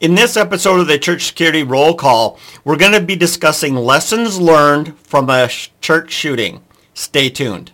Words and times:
In 0.00 0.14
this 0.14 0.34
episode 0.38 0.80
of 0.80 0.86
the 0.86 0.98
Church 0.98 1.26
Security 1.26 1.62
Roll 1.62 1.94
Call, 1.94 2.38
we're 2.64 2.78
going 2.78 2.92
to 2.94 3.02
be 3.02 3.16
discussing 3.16 3.74
lessons 3.74 4.40
learned 4.40 4.98
from 5.00 5.28
a 5.28 5.46
sh- 5.46 5.68
church 5.82 6.10
shooting. 6.10 6.62
Stay 6.94 7.28
tuned. 7.28 7.72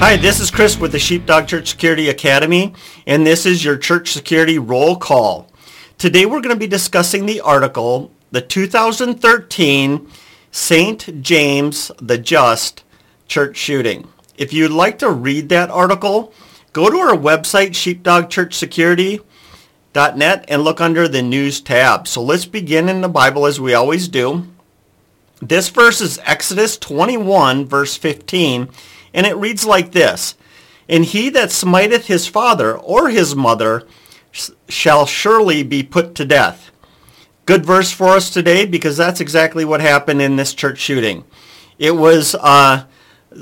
Hi, 0.00 0.16
this 0.16 0.40
is 0.40 0.50
Chris 0.50 0.76
with 0.76 0.90
the 0.90 0.98
Sheepdog 0.98 1.46
Church 1.46 1.68
Security 1.68 2.08
Academy, 2.08 2.74
and 3.06 3.24
this 3.24 3.46
is 3.46 3.64
your 3.64 3.76
Church 3.76 4.10
Security 4.10 4.58
Roll 4.58 4.96
Call. 4.96 5.48
Today 5.96 6.26
we're 6.26 6.40
going 6.40 6.56
to 6.56 6.58
be 6.58 6.66
discussing 6.66 7.26
the 7.26 7.40
article, 7.40 8.10
the 8.32 8.40
2013 8.40 10.10
St. 10.50 11.22
James 11.22 11.92
the 12.02 12.18
Just 12.18 12.82
Church 13.28 13.56
Shooting. 13.56 14.08
If 14.36 14.52
you'd 14.52 14.72
like 14.72 14.98
to 14.98 15.10
read 15.10 15.48
that 15.48 15.70
article, 15.70 16.34
go 16.72 16.90
to 16.90 16.96
our 16.96 17.16
website, 17.16 17.70
sheepdogchurchsecurity.net, 17.70 20.44
and 20.48 20.62
look 20.62 20.80
under 20.80 21.06
the 21.06 21.22
news 21.22 21.60
tab. 21.60 22.08
So 22.08 22.20
let's 22.22 22.46
begin 22.46 22.88
in 22.88 23.00
the 23.00 23.08
Bible 23.08 23.46
as 23.46 23.60
we 23.60 23.74
always 23.74 24.08
do. 24.08 24.48
This 25.40 25.68
verse 25.68 26.00
is 26.00 26.18
Exodus 26.24 26.76
21, 26.78 27.66
verse 27.66 27.96
15, 27.96 28.68
and 29.12 29.26
it 29.26 29.36
reads 29.36 29.64
like 29.64 29.92
this. 29.92 30.34
And 30.88 31.04
he 31.04 31.28
that 31.30 31.52
smiteth 31.52 32.06
his 32.06 32.26
father 32.26 32.76
or 32.76 33.10
his 33.10 33.36
mother 33.36 33.86
shall 34.68 35.06
surely 35.06 35.62
be 35.62 35.82
put 35.82 36.14
to 36.16 36.24
death. 36.24 36.70
Good 37.46 37.64
verse 37.64 37.92
for 37.92 38.08
us 38.08 38.30
today 38.30 38.66
because 38.66 38.96
that's 38.96 39.20
exactly 39.20 39.64
what 39.64 39.80
happened 39.80 40.20
in 40.22 40.36
this 40.36 40.54
church 40.54 40.78
shooting. 40.78 41.24
It 41.78 41.96
was 41.96 42.34
uh, 42.34 42.84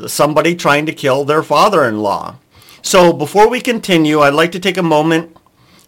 somebody 0.07 0.55
trying 0.55 0.87
to 0.87 0.93
kill 0.93 1.25
their 1.25 1.43
father-in-law. 1.43 2.37
So 2.83 3.13
before 3.13 3.49
we 3.49 3.61
continue, 3.61 4.21
I'd 4.21 4.35
like 4.35 4.53
to 4.53 4.61
take 4.61 4.77
a 4.77 4.83
moment 4.83 5.37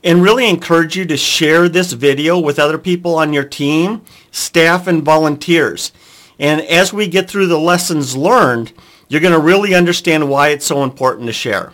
and 0.02 0.22
really 0.22 0.48
encourage 0.48 0.96
you 0.96 1.04
to 1.06 1.16
share 1.16 1.68
this 1.68 1.92
video 1.92 2.38
with 2.38 2.58
other 2.58 2.78
people 2.78 3.16
on 3.16 3.32
your 3.32 3.44
team, 3.44 4.02
staff, 4.30 4.86
and 4.86 5.02
volunteers. 5.02 5.92
And 6.38 6.60
as 6.62 6.92
we 6.92 7.08
get 7.08 7.28
through 7.28 7.46
the 7.46 7.58
lessons 7.58 8.16
learned, 8.16 8.72
you're 9.08 9.20
going 9.20 9.32
to 9.32 9.40
really 9.40 9.74
understand 9.74 10.28
why 10.28 10.48
it's 10.48 10.66
so 10.66 10.82
important 10.82 11.26
to 11.26 11.32
share. 11.32 11.72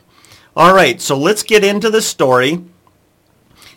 All 0.57 0.75
right, 0.75 1.01
so 1.01 1.17
let's 1.17 1.43
get 1.43 1.65
into 1.65 1.91
the 1.91 2.03
story. 2.03 2.63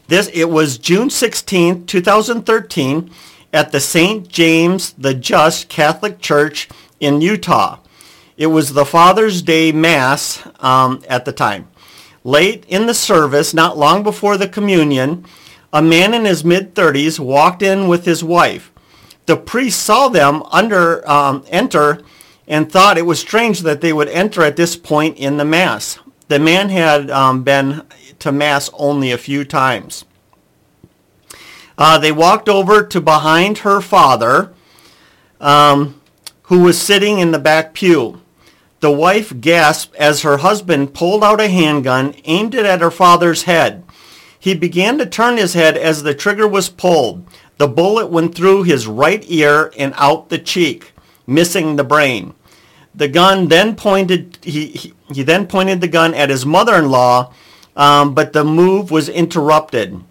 This 0.07 0.29
it 0.33 0.49
was 0.49 0.77
June 0.77 1.09
16, 1.09 1.85
2013 1.85 3.09
at 3.53 3.71
the 3.71 3.79
St. 3.79 4.27
James 4.27 4.93
the 4.93 5.13
Just 5.13 5.69
Catholic 5.69 6.19
Church 6.19 6.67
in 6.99 7.21
Utah. 7.21 7.79
It 8.35 8.47
was 8.47 8.73
the 8.73 8.85
Father's 8.85 9.41
Day 9.41 9.71
Mass 9.71 10.47
um, 10.59 11.01
at 11.07 11.25
the 11.25 11.31
time. 11.31 11.67
Late 12.23 12.65
in 12.67 12.87
the 12.87 12.93
service, 12.93 13.53
not 13.53 13.77
long 13.77 14.01
before 14.01 14.37
the 14.37 14.47
communion, 14.47 15.25
a 15.71 15.81
man 15.81 16.13
in 16.13 16.25
his 16.25 16.43
mid-30s 16.43 17.19
walked 17.19 17.61
in 17.61 17.87
with 17.87 18.05
his 18.05 18.23
wife. 18.23 18.71
The 19.25 19.37
priest 19.37 19.81
saw 19.81 20.09
them 20.09 20.43
under 20.51 21.07
um, 21.09 21.45
enter 21.49 22.01
and 22.47 22.71
thought 22.71 22.97
it 22.97 23.05
was 23.05 23.19
strange 23.19 23.61
that 23.61 23.81
they 23.81 23.93
would 23.93 24.09
enter 24.09 24.41
at 24.41 24.55
this 24.55 24.75
point 24.75 25.17
in 25.17 25.37
the 25.37 25.45
Mass. 25.45 25.99
The 26.27 26.39
man 26.39 26.69
had 26.69 27.11
um, 27.11 27.43
been 27.43 27.83
to 28.19 28.31
Mass 28.31 28.69
only 28.73 29.11
a 29.11 29.17
few 29.17 29.45
times. 29.45 30.05
Uh, 31.77 31.97
they 31.97 32.11
walked 32.11 32.49
over 32.49 32.83
to 32.83 33.01
behind 33.01 33.59
her 33.59 33.81
father, 33.81 34.53
um, 35.39 35.99
who 36.43 36.61
was 36.63 36.79
sitting 36.81 37.19
in 37.19 37.31
the 37.31 37.39
back 37.39 37.73
pew. 37.73 38.21
The 38.83 38.91
wife 38.91 39.39
gasped 39.39 39.95
as 39.95 40.23
her 40.23 40.39
husband 40.39 40.93
pulled 40.93 41.23
out 41.23 41.39
a 41.39 41.47
handgun, 41.47 42.15
aimed 42.25 42.53
it 42.53 42.65
at 42.65 42.81
her 42.81 42.91
father's 42.91 43.43
head. 43.43 43.85
He 44.37 44.55
began 44.55 44.97
to 44.97 45.05
turn 45.05 45.37
his 45.37 45.53
head 45.53 45.77
as 45.77 46.03
the 46.03 46.13
trigger 46.13 46.49
was 46.49 46.67
pulled. 46.67 47.25
The 47.59 47.69
bullet 47.69 48.07
went 48.07 48.35
through 48.35 48.63
his 48.63 48.85
right 48.85 49.23
ear 49.29 49.71
and 49.77 49.93
out 49.95 50.27
the 50.27 50.37
cheek, 50.37 50.91
missing 51.25 51.77
the 51.77 51.85
brain. 51.85 52.33
The 52.93 53.07
gun 53.07 53.47
then 53.47 53.77
pointed. 53.77 54.37
He, 54.41 54.67
he, 54.71 54.93
he 55.13 55.23
then 55.23 55.47
pointed 55.47 55.79
the 55.79 55.87
gun 55.87 56.13
at 56.13 56.29
his 56.29 56.45
mother-in-law, 56.45 57.31
um, 57.77 58.13
but 58.13 58.33
the 58.33 58.43
move 58.43 58.91
was 58.91 59.07
interrupted. 59.07 60.03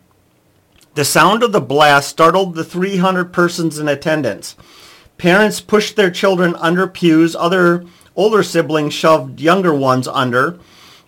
The 0.95 1.05
sound 1.05 1.43
of 1.43 1.53
the 1.53 1.61
blast 1.61 2.09
startled 2.09 2.55
the 2.55 2.65
300 2.65 3.35
persons 3.35 3.79
in 3.79 3.87
attendance. 3.87 4.57
Parents 5.19 5.61
pushed 5.61 5.97
their 5.97 6.11
children 6.11 6.55
under 6.55 6.87
pews. 6.87 7.37
Other 7.37 7.85
older 8.17 8.43
siblings 8.43 8.95
shoved 8.95 9.41
younger 9.41 9.75
ones 9.75 10.09
under. 10.09 10.59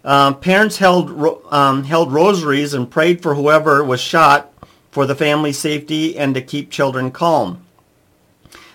Uh, 0.05 0.35
parents 0.35 0.79
held 0.79 1.11
um, 1.53 1.85
held 1.85 2.13
rosaries 2.13 2.75
and 2.75 2.91
prayed 2.91 3.23
for 3.23 3.35
whoever 3.35 3.83
was 3.83 4.01
shot 4.01 4.53
for 4.91 5.07
the 5.07 5.15
family's 5.15 5.59
safety 5.59 6.17
and 6.17 6.35
to 6.35 6.43
keep 6.43 6.71
children 6.71 7.11
calm. 7.11 7.65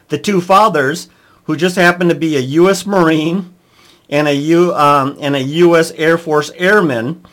The 0.10 0.18
two 0.18 0.42
fathers, 0.42 1.08
who 1.46 1.56
just 1.56 1.76
happened 1.76 2.10
to 2.10 2.16
be 2.16 2.36
a 2.36 2.42
U.S. 2.42 2.86
Marine 2.86 3.54
and 4.10 4.28
a, 4.28 4.34
U, 4.34 4.74
um, 4.74 5.18
and 5.20 5.36
a 5.36 5.42
U.S. 5.42 5.92
Air 5.92 6.18
Force 6.18 6.52
airman, 6.56 7.24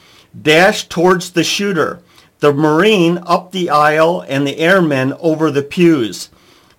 dashed 0.41 0.91
towards 0.91 1.33
the 1.33 1.43
shooter. 1.43 2.01
The 2.41 2.53
Marine 2.53 3.19
up 3.27 3.51
the 3.51 3.71
aisle 3.71 4.23
and 4.29 4.47
the 4.47 4.59
airman 4.59 5.15
over 5.15 5.51
the 5.51 5.63
pews. 5.63 6.29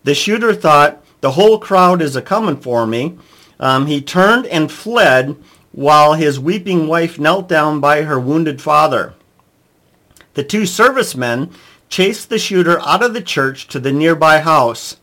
The 0.04 0.14
shooter 0.14 0.54
thought, 0.54 1.04
the 1.22 1.32
whole 1.32 1.58
crowd 1.58 2.02
is 2.02 2.16
a-coming 2.16 2.58
for 2.58 2.86
me. 2.86 3.18
Um, 3.60 3.88
he 3.88 4.02
turned 4.02 4.46
and 4.48 4.72
fled 4.72 5.36
while 5.72 6.14
his 6.14 6.40
weeping 6.40 6.88
wife 6.88 7.20
knelt 7.20 7.48
down 7.48 7.80
by 7.80 8.04
her 8.04 8.20
wounded 8.20 8.62
father. 8.62 9.14
The 10.34 10.44
two 10.44 10.66
servicemen 10.66 11.52
chased 11.90 12.30
the 12.30 12.40
shooter 12.40 12.80
out 12.82 13.04
of 13.04 13.14
the 13.14 13.22
church 13.22 13.68
to 13.70 13.80
the 13.80 13.92
nearby 13.92 14.40
house. 14.40 14.98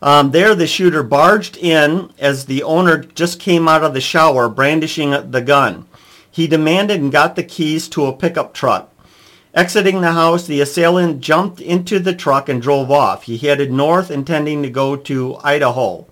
Um, 0.00 0.30
there, 0.30 0.54
the 0.54 0.66
shooter 0.66 1.02
barged 1.02 1.56
in 1.56 2.12
as 2.18 2.46
the 2.46 2.62
owner 2.62 2.98
just 2.98 3.40
came 3.40 3.66
out 3.66 3.82
of 3.82 3.94
the 3.94 4.00
shower 4.00 4.48
brandishing 4.48 5.10
the 5.30 5.40
gun. 5.40 5.86
He 6.30 6.46
demanded 6.46 7.00
and 7.00 7.10
got 7.10 7.34
the 7.34 7.42
keys 7.42 7.88
to 7.88 8.06
a 8.06 8.12
pickup 8.12 8.54
truck. 8.54 8.92
Exiting 9.54 10.02
the 10.02 10.12
house, 10.12 10.46
the 10.46 10.60
assailant 10.60 11.20
jumped 11.20 11.60
into 11.60 11.98
the 11.98 12.14
truck 12.14 12.48
and 12.48 12.62
drove 12.62 12.90
off. 12.90 13.24
He 13.24 13.38
headed 13.38 13.72
north, 13.72 14.10
intending 14.10 14.62
to 14.62 14.70
go 14.70 14.94
to 14.94 15.36
Idaho. 15.42 16.06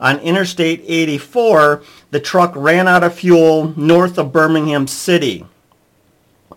On 0.00 0.18
Interstate 0.20 0.82
84, 0.86 1.82
the 2.10 2.20
truck 2.20 2.54
ran 2.56 2.88
out 2.88 3.04
of 3.04 3.14
fuel 3.14 3.74
north 3.78 4.16
of 4.16 4.32
Brigham 4.32 4.86
City. 4.86 5.44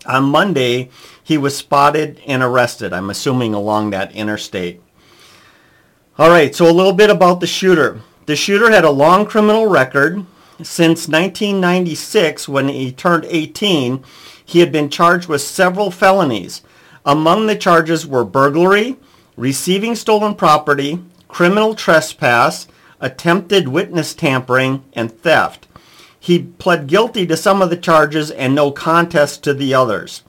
On 0.06 0.24
Monday, 0.24 0.88
he 1.22 1.36
was 1.36 1.56
spotted 1.56 2.20
and 2.26 2.42
arrested, 2.42 2.92
I'm 2.92 3.10
assuming 3.10 3.52
along 3.52 3.90
that 3.90 4.12
interstate. 4.12 4.80
All 6.18 6.30
right, 6.30 6.54
so 6.54 6.70
a 6.70 6.72
little 6.72 6.92
bit 6.92 7.10
about 7.10 7.40
the 7.40 7.46
shooter. 7.46 8.00
The 8.26 8.36
shooter 8.36 8.70
had 8.70 8.84
a 8.84 8.90
long 8.90 9.26
criminal 9.26 9.66
record. 9.66 10.24
Since 10.62 11.08
1996, 11.08 12.48
when 12.48 12.68
he 12.68 12.92
turned 12.92 13.26
18, 13.26 14.04
he 14.44 14.60
had 14.60 14.70
been 14.70 14.88
charged 14.88 15.28
with 15.28 15.42
several 15.42 15.90
felonies. 15.90 16.62
Among 17.04 17.46
the 17.46 17.56
charges 17.56 18.06
were 18.06 18.24
burglary, 18.24 18.96
receiving 19.36 19.96
stolen 19.96 20.34
property, 20.34 21.00
criminal 21.28 21.74
trespass, 21.74 22.68
attempted 23.04 23.68
witness 23.68 24.14
tampering, 24.14 24.82
and 24.94 25.12
theft. 25.12 25.66
He 26.18 26.38
pled 26.42 26.86
guilty 26.86 27.26
to 27.26 27.36
some 27.36 27.60
of 27.60 27.68
the 27.68 27.76
charges 27.76 28.30
and 28.30 28.54
no 28.54 28.70
contest 28.70 29.44
to 29.44 29.52
the 29.52 29.74
others. 29.74 30.22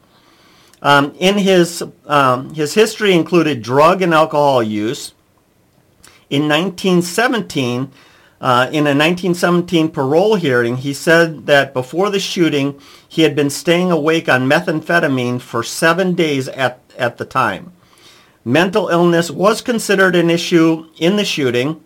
Um, 0.82 1.16
in 1.18 1.38
his, 1.38 1.84
um, 2.06 2.54
his 2.54 2.74
history 2.74 3.14
included 3.14 3.62
drug 3.62 4.02
and 4.02 4.14
alcohol 4.14 4.62
use. 4.62 5.14
In 6.30 6.50
1917, 6.50 7.92
uh, 8.42 8.68
in 8.68 8.86
a 8.86 8.92
1917 8.92 9.90
parole 9.90 10.36
hearing, 10.36 10.76
he 10.76 10.94
said 10.94 11.46
that 11.46 11.74
before 11.74 12.10
the 12.10 12.20
shooting, 12.20 12.78
he 13.08 13.22
had 13.22 13.36
been 13.36 13.50
staying 13.50 13.90
awake 13.90 14.28
on 14.28 14.50
methamphetamine 14.50 15.40
for 15.40 15.64
seven 15.64 16.14
days 16.14 16.50
at, 16.50 16.82
at 16.98 17.18
the 17.18 17.26
time. 17.26 17.72
Mental 18.44 18.90
illness 18.90 19.32
was 19.32 19.62
considered 19.62 20.14
an 20.16 20.30
issue 20.30 20.90
in 20.98 21.16
the 21.16 21.24
shooting. 21.24 21.82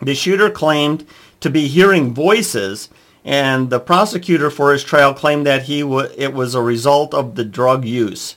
The 0.00 0.14
shooter 0.14 0.50
claimed 0.50 1.06
to 1.40 1.50
be 1.50 1.68
hearing 1.68 2.14
voices, 2.14 2.88
and 3.24 3.70
the 3.70 3.80
prosecutor 3.80 4.50
for 4.50 4.72
his 4.72 4.84
trial 4.84 5.14
claimed 5.14 5.46
that 5.46 5.64
he 5.64 5.80
w- 5.80 6.08
it 6.16 6.32
was 6.32 6.54
a 6.54 6.62
result 6.62 7.14
of 7.14 7.34
the 7.34 7.44
drug 7.44 7.84
use. 7.84 8.36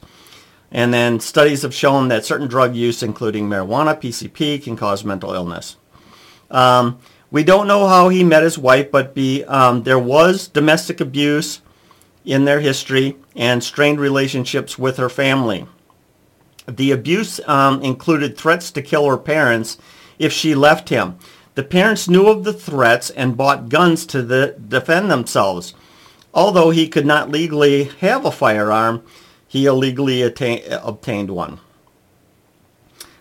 And 0.72 0.94
then 0.94 1.20
studies 1.20 1.64
have 1.64 1.74
shown 1.74 2.08
that 2.08 2.26
certain 2.26 2.48
drug 2.48 2.76
use, 2.76 3.04
including 3.04 3.50
marijuana, 3.50 4.00
PCP, 4.00 4.64
can 4.64 4.78
cause 4.78 5.04
mental 5.04 5.34
illness. 5.34 5.76
Um, 6.50 7.00
we 7.30 7.44
don't 7.44 7.68
know 7.68 7.88
how 7.88 8.10
he 8.10 8.24
met 8.24 8.44
his 8.44 8.58
wife, 8.58 8.92
but 8.92 9.14
be, 9.14 9.44
um, 9.46 9.84
there 9.84 10.00
was 10.00 10.48
domestic 10.48 11.00
abuse 11.00 11.62
in 12.26 12.46
their 12.46 12.60
history 12.60 13.18
and 13.36 13.64
strained 13.64 14.00
relationships 14.00 14.78
with 14.78 14.98
her 14.98 15.10
family. 15.10 15.66
The 16.68 16.92
abuse 16.92 17.40
um, 17.48 17.82
included 17.82 18.38
threats 18.38 18.72
to 18.72 18.82
kill 18.82 19.10
her 19.10 19.18
parents 19.18 19.78
if 20.20 20.32
she 20.32 20.54
left 20.54 20.90
him. 20.90 21.18
The 21.56 21.64
parents 21.64 22.08
knew 22.08 22.28
of 22.28 22.44
the 22.44 22.54
threats 22.54 23.10
and 23.10 23.38
bought 23.38 23.70
guns 23.70 24.06
to 24.08 24.22
the, 24.22 24.56
defend 24.68 25.12
themselves. 25.12 25.74
Although 26.34 26.70
he 26.70 26.88
could 26.88 27.06
not 27.06 27.30
legally 27.30 27.86
have 28.00 28.26
a 28.26 28.32
firearm, 28.32 29.04
he 29.48 29.66
illegally 29.66 30.22
obtained 30.22 31.32
one. 31.32 31.60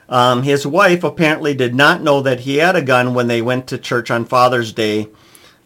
Um, 0.09 0.43
his 0.43 0.67
wife 0.67 1.03
apparently 1.03 1.55
did 1.55 1.75
not 1.75 2.03
know 2.03 2.21
that 2.21 2.41
he 2.41 2.56
had 2.56 2.77
a 2.77 2.82
gun 2.82 3.15
when 3.15 3.29
they 3.29 3.43
went 3.43 3.67
to 3.69 3.79
church 3.79 4.11
on 4.11 4.25
Father's 4.25 4.73
Day. 4.73 5.09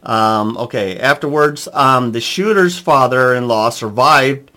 Um, 0.03 0.57
okay, 0.59 0.99
afterwards, 0.99 1.67
um, 1.73 2.13
the 2.13 2.21
shooter's 2.21 2.79
father-in-law 2.79 3.71
survived 3.71 4.51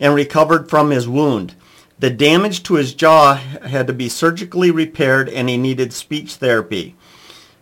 and 0.00 0.14
recovered 0.14 0.68
from 0.68 0.90
his 0.90 1.08
wound. 1.08 1.54
The 1.98 2.10
damage 2.10 2.62
to 2.64 2.74
his 2.74 2.94
jaw 2.94 3.34
had 3.34 3.86
to 3.88 3.92
be 3.92 4.08
surgically 4.08 4.70
repaired 4.70 5.28
and 5.28 5.48
he 5.48 5.56
needed 5.56 5.92
speech 5.92 6.34
therapy. 6.34 6.96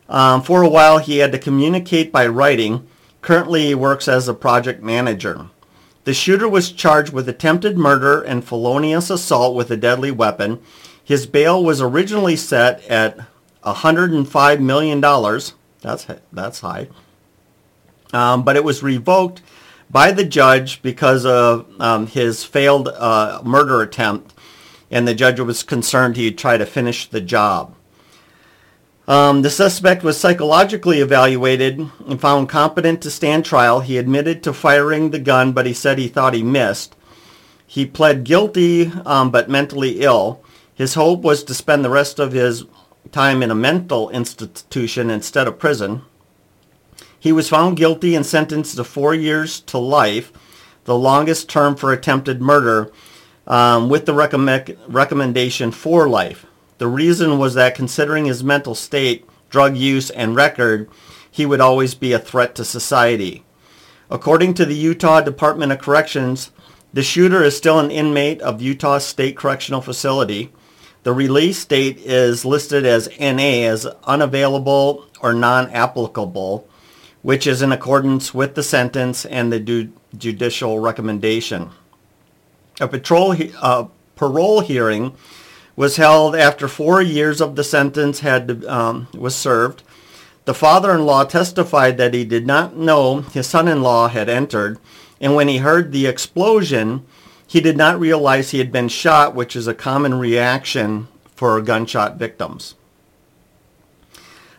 Um, 0.09 0.43
for 0.43 0.63
a 0.63 0.69
while, 0.69 0.99
he 0.99 1.19
had 1.19 1.33
to 1.33 1.39
communicate 1.39 2.13
by 2.13 2.27
writing. 2.27 2.87
Currently, 3.23 3.67
he 3.67 3.75
works 3.75 4.09
as 4.09 4.29
a 4.29 4.35
project 4.35 4.83
manager. 4.83 5.49
The 6.05 6.15
shooter 6.15 6.49
was 6.49 6.71
charged 6.71 7.13
with 7.13 7.29
attempted 7.29 7.77
murder 7.77 8.23
and 8.23 8.45
felonious 8.45 9.11
assault 9.11 9.57
with 9.57 9.71
a 9.71 9.77
deadly 9.77 10.13
weapon. 10.13 10.61
His 11.03 11.27
bail 11.27 11.63
was 11.65 11.81
originally 11.81 12.37
set 12.37 12.85
at 12.85 13.19
$105 13.65 14.61
million. 14.61 15.01
That's, 15.01 16.07
that's 16.33 16.61
high. 16.61 16.89
Um, 18.13 18.45
but 18.45 18.57
it 18.57 18.65
was 18.65 18.83
revoked 18.83 19.43
by 19.91 20.13
the 20.13 20.25
judge 20.25 20.83
because 20.83 21.25
of 21.25 21.67
um, 21.81 22.07
his 22.07 22.45
failed 22.45 22.89
uh, 22.89 23.41
murder 23.45 23.83
attempt, 23.83 24.35
and 24.91 25.07
the 25.07 25.15
judge 25.15 25.41
was 25.41 25.63
concerned 25.63 26.17
he'd 26.17 26.39
try 26.39 26.57
to 26.57 26.67
finish 26.67 27.09
the 27.09 27.21
job. 27.21 27.75
Um, 29.09 29.43
the 29.43 29.51
suspect 29.51 30.03
was 30.03 30.19
psychologically 30.19 31.01
evaluated 31.01 31.79
and 32.09 32.21
found 32.21 32.49
competent 32.49 33.01
to 33.03 33.11
stand 33.11 33.45
trial. 33.45 33.81
He 33.81 33.99
admitted 33.99 34.43
to 34.43 34.53
firing 34.53 35.11
the 35.11 35.21
gun, 35.21 35.53
but 35.53 35.67
he 35.67 35.73
said 35.73 35.99
he 35.99 36.09
thought 36.09 36.35
he 36.35 36.43
missed. 36.43 36.97
He 37.67 37.87
pled 37.87 38.25
guilty, 38.25 38.91
um, 39.05 39.31
but 39.31 39.49
mentally 39.49 40.01
ill. 40.01 40.43
His 40.75 40.95
hope 40.95 41.23
was 41.23 41.45
to 41.45 41.55
spend 41.55 41.85
the 41.85 41.91
rest 41.91 42.19
of 42.19 42.33
his 42.33 42.65
time 43.13 43.43
in 43.43 43.51
a 43.51 43.55
mental 43.55 44.11
institution 44.11 45.11
instead 45.11 45.47
of 45.47 45.59
prison. 45.59 46.03
He 47.19 47.33
was 47.33 47.49
found 47.49 47.77
guilty 47.77 48.15
and 48.15 48.27
sentenced 48.27 48.77
to 48.77 48.85
four 48.85 49.15
years 49.15 49.61
to 49.61 49.79
life, 49.79 50.33
the 50.85 50.97
longest 50.97 51.49
term 51.49 51.77
for 51.77 51.93
attempted 51.93 52.41
murder, 52.41 52.91
um, 53.47 53.89
with 53.89 54.07
the 54.07 54.15
recommend- 54.15 54.77
recommendation 54.89 55.71
for 55.71 56.09
life. 56.09 56.46
The 56.79 56.87
reason 56.87 57.39
was 57.39 57.55
that 57.55 57.75
considering 57.75 58.27
his 58.27 58.45
mental 58.45 58.75
state, 58.75 59.27
drug 59.49 59.77
use, 59.77 60.11
and 60.11 60.37
record, 60.37 60.89
he 61.31 61.47
would 61.47 61.61
always 61.61 61.95
be 61.95 62.13
a 62.13 62.19
threat 62.19 62.55
to 62.57 62.65
society. 62.65 63.45
According 64.11 64.55
to 64.55 64.65
the 64.65 64.75
Utah 64.75 65.21
Department 65.21 65.73
of 65.73 65.79
Corrections, 65.79 66.51
the 66.93 67.03
shooter 67.03 67.43
is 67.43 67.57
still 67.57 67.79
an 67.79 67.91
inmate 67.91 68.41
of 68.41 68.63
Utah 68.63 68.99
State 68.99 69.37
Correctional 69.37 69.81
Facility. 69.81 70.53
The 71.03 71.13
release 71.13 71.65
date 71.65 71.99
is 71.99 72.45
listed 72.45 72.87
as 72.87 73.09
NA 73.19 73.67
as 73.69 73.87
unavailable 74.05 75.07
or 75.21 75.33
non-applicable, 75.33 76.69
which 77.23 77.47
is 77.47 77.63
in 77.63 77.73
accordance 77.73 78.33
with 78.33 78.55
the 78.55 78.63
sentence 78.63 79.25
and 79.25 79.53
the 79.53 79.61
du- 79.61 79.93
judicial 80.17 80.79
recommendation. 80.79 81.71
A 82.81 82.89
patrol 82.89 83.33
he- 83.33 83.53
uh, 83.61 83.87
parole 84.15 84.61
hearing 84.61 85.15
was 85.77 85.97
held 85.97 86.35
after 86.35 86.67
four 86.67 87.03
years 87.03 87.41
of 87.41 87.55
the 87.55 87.65
sentence 87.65 88.21
had 88.21 88.65
um, 88.65 89.07
was 89.15 89.37
served. 89.37 89.83
The 90.47 90.55
father-in-law 90.55 91.25
testified 91.25 91.99
that 91.99 92.15
he 92.15 92.25
did 92.25 92.47
not 92.47 92.77
know 92.77 93.21
his 93.21 93.47
son-in-law 93.47 94.09
had 94.09 94.29
entered, 94.29 94.79
and 95.21 95.35
when 95.35 95.49
he 95.49 95.59
heard 95.59 95.93
the 95.93 96.07
explosion, 96.07 97.05
he 97.47 97.61
did 97.61 97.77
not 97.77 98.01
realize 98.01 98.51
he 98.51 98.59
had 98.59 98.73
been 98.73 98.89
shot, 98.89 99.35
which 99.35 99.55
is 99.55 99.67
a 99.67 99.75
common 99.75 100.15
reaction 100.19 101.09
for 101.35 101.61
gunshot 101.61 102.17
victims. 102.17 102.75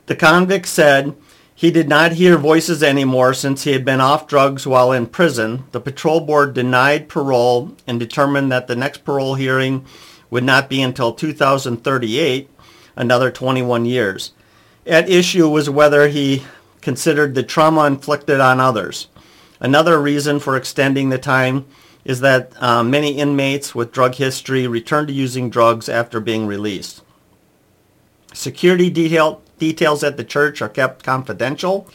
The 0.06 0.16
convict 0.16 0.68
said 0.68 1.16
he 1.54 1.72
did 1.72 1.90
not 1.90 2.14
hear 2.14 2.38
voices 2.38 2.84
anymore 2.84 3.34
since 3.34 3.64
he 3.64 3.72
had 3.72 3.84
been 3.84 4.00
off 4.00 4.28
drugs 4.28 4.68
while 4.68 4.92
in 4.92 5.08
prison. 5.08 5.64
The 5.72 5.82
patrol 5.82 6.22
board 6.22 6.54
denied 6.54 7.10
parole 7.10 7.76
and 7.88 8.00
determined 8.00 8.52
that 8.52 8.68
the 8.68 8.76
next 8.76 9.04
parole 9.04 9.36
hearing 9.36 9.86
would 10.30 10.44
not 10.44 10.70
be 10.70 10.82
until 10.82 11.14
2038, 11.14 12.50
another 12.96 13.32
21 13.32 13.86
years. 13.86 14.32
At 14.86 15.10
issue 15.10 15.50
was 15.50 15.70
whether 15.70 16.08
he 16.08 16.44
considered 16.82 17.36
the 17.36 17.44
trauma 17.44 17.86
inflicted 17.86 18.40
on 18.40 18.60
others. 18.60 19.08
Another 19.60 20.02
reason 20.02 20.40
for 20.40 20.56
extending 20.56 21.10
the 21.10 21.18
time 21.18 21.66
is 22.06 22.22
that 22.22 22.52
uh, 22.62 22.84
many 22.84 23.18
inmates 23.18 23.76
with 23.76 23.92
drug 23.92 24.16
history 24.16 24.66
return 24.68 25.08
to 25.08 25.14
using 25.14 25.50
drugs 25.50 25.90
after 25.90 26.20
being 26.20 26.48
released. 26.48 27.02
Security 28.34 28.90
detail, 28.90 29.42
details 29.58 30.04
at 30.04 30.16
the 30.16 30.24
church 30.24 30.62
are 30.62 30.70
kept 30.70 31.04
confidential, 31.04 31.90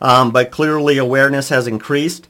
um, 0.00 0.32
but 0.32 0.50
clearly 0.50 0.98
awareness 0.98 1.50
has 1.50 1.68
increased. 1.68 2.28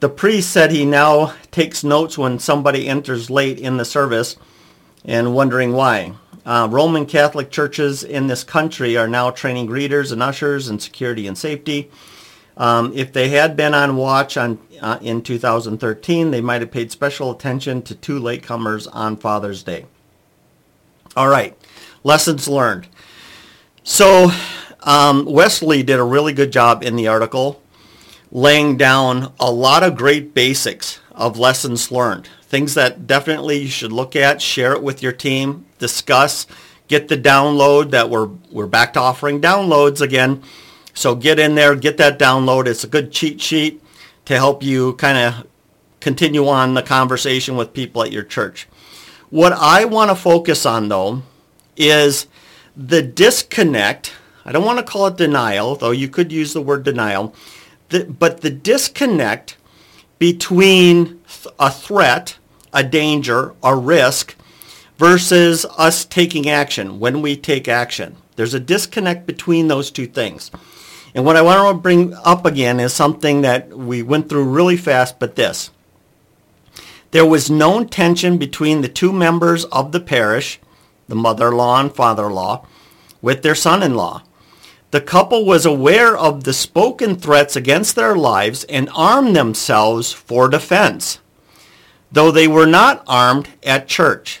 The 0.00 0.10
priest 0.10 0.50
said 0.50 0.70
he 0.70 0.84
now 0.84 1.34
takes 1.50 1.82
notes 1.82 2.18
when 2.18 2.38
somebody 2.38 2.86
enters 2.86 3.30
late 3.30 3.58
in 3.58 3.78
the 3.78 3.84
service 3.86 4.36
and 5.06 5.34
wondering 5.34 5.72
why. 5.72 6.12
Uh, 6.44 6.68
Roman 6.70 7.06
Catholic 7.06 7.50
churches 7.50 8.04
in 8.04 8.26
this 8.26 8.44
country 8.44 8.96
are 8.96 9.08
now 9.08 9.30
training 9.30 9.66
greeters 9.68 10.12
and 10.12 10.22
ushers 10.22 10.68
in 10.68 10.78
security 10.78 11.26
and 11.26 11.38
safety. 11.38 11.90
Um, 12.56 12.92
if 12.94 13.12
they 13.12 13.30
had 13.30 13.56
been 13.56 13.74
on 13.74 13.96
watch 13.96 14.36
on 14.36 14.58
uh, 14.80 14.98
in 15.00 15.22
2013, 15.22 16.30
they 16.30 16.40
might 16.40 16.60
have 16.60 16.70
paid 16.70 16.92
special 16.92 17.30
attention 17.30 17.82
to 17.82 17.94
two 17.94 18.20
latecomers 18.20 18.86
on 18.92 19.16
Father's 19.16 19.62
Day. 19.62 19.86
All 21.16 21.28
right, 21.28 21.56
lessons 22.04 22.46
learned. 22.46 22.88
So 23.82 24.30
um, 24.82 25.24
Wesley 25.24 25.82
did 25.82 25.98
a 25.98 26.04
really 26.04 26.32
good 26.32 26.52
job 26.52 26.82
in 26.82 26.96
the 26.96 27.08
article 27.08 27.62
laying 28.30 28.76
down 28.76 29.32
a 29.38 29.50
lot 29.50 29.82
of 29.82 29.96
great 29.96 30.34
basics 30.34 31.00
of 31.12 31.38
lessons 31.38 31.90
learned 31.90 32.28
things 32.56 32.72
that 32.72 33.06
definitely 33.06 33.58
you 33.58 33.68
should 33.68 33.92
look 33.92 34.16
at, 34.16 34.40
share 34.40 34.72
it 34.72 34.82
with 34.82 35.02
your 35.02 35.12
team, 35.12 35.66
discuss, 35.78 36.46
get 36.88 37.06
the 37.08 37.18
download 37.18 37.90
that 37.90 38.08
we're, 38.08 38.30
we're 38.50 38.66
back 38.66 38.94
to 38.94 38.98
offering 38.98 39.42
downloads 39.42 40.00
again. 40.00 40.42
So 40.94 41.14
get 41.14 41.38
in 41.38 41.54
there, 41.54 41.76
get 41.76 41.98
that 41.98 42.18
download. 42.18 42.66
It's 42.66 42.82
a 42.82 42.88
good 42.88 43.12
cheat 43.12 43.42
sheet 43.42 43.82
to 44.24 44.36
help 44.36 44.62
you 44.62 44.94
kind 44.94 45.18
of 45.18 45.46
continue 46.00 46.48
on 46.48 46.72
the 46.72 46.82
conversation 46.82 47.56
with 47.56 47.74
people 47.74 48.02
at 48.02 48.10
your 48.10 48.22
church. 48.22 48.66
What 49.28 49.52
I 49.52 49.84
want 49.84 50.10
to 50.10 50.16
focus 50.16 50.64
on 50.64 50.88
though 50.88 51.24
is 51.76 52.26
the 52.74 53.02
disconnect. 53.02 54.14
I 54.46 54.52
don't 54.52 54.64
want 54.64 54.78
to 54.78 54.82
call 54.82 55.08
it 55.08 55.18
denial, 55.18 55.76
though 55.76 55.90
you 55.90 56.08
could 56.08 56.32
use 56.32 56.54
the 56.54 56.62
word 56.62 56.84
denial, 56.84 57.34
but 57.90 58.40
the 58.40 58.50
disconnect 58.50 59.58
between 60.18 61.20
a 61.58 61.70
threat, 61.70 62.38
a 62.76 62.84
danger, 62.84 63.54
a 63.62 63.74
risk, 63.74 64.36
versus 64.98 65.64
us 65.78 66.04
taking 66.04 66.48
action 66.48 67.00
when 67.00 67.22
we 67.22 67.34
take 67.34 67.66
action. 67.66 68.14
There's 68.36 68.52
a 68.52 68.60
disconnect 68.60 69.26
between 69.26 69.68
those 69.68 69.90
two 69.90 70.06
things. 70.06 70.50
And 71.14 71.24
what 71.24 71.36
I 71.36 71.42
want 71.42 71.74
to 71.74 71.80
bring 71.80 72.12
up 72.12 72.44
again 72.44 72.78
is 72.78 72.92
something 72.92 73.40
that 73.40 73.70
we 73.70 74.02
went 74.02 74.28
through 74.28 74.44
really 74.44 74.76
fast, 74.76 75.18
but 75.18 75.36
this. 75.36 75.70
There 77.12 77.24
was 77.24 77.48
known 77.48 77.88
tension 77.88 78.36
between 78.36 78.82
the 78.82 78.88
two 78.88 79.10
members 79.10 79.64
of 79.66 79.92
the 79.92 80.00
parish, 80.00 80.60
the 81.08 81.14
mother-in-law 81.14 81.80
and 81.80 81.94
father-in-law, 81.94 82.66
with 83.22 83.42
their 83.42 83.54
son-in-law. 83.54 84.22
The 84.90 85.00
couple 85.00 85.46
was 85.46 85.64
aware 85.64 86.14
of 86.14 86.44
the 86.44 86.52
spoken 86.52 87.16
threats 87.16 87.56
against 87.56 87.96
their 87.96 88.14
lives 88.14 88.64
and 88.64 88.90
armed 88.94 89.34
themselves 89.34 90.12
for 90.12 90.48
defense, 90.48 91.20
though 92.12 92.30
they 92.30 92.48
were 92.48 92.66
not 92.66 93.02
armed 93.06 93.48
at 93.62 93.88
church. 93.88 94.40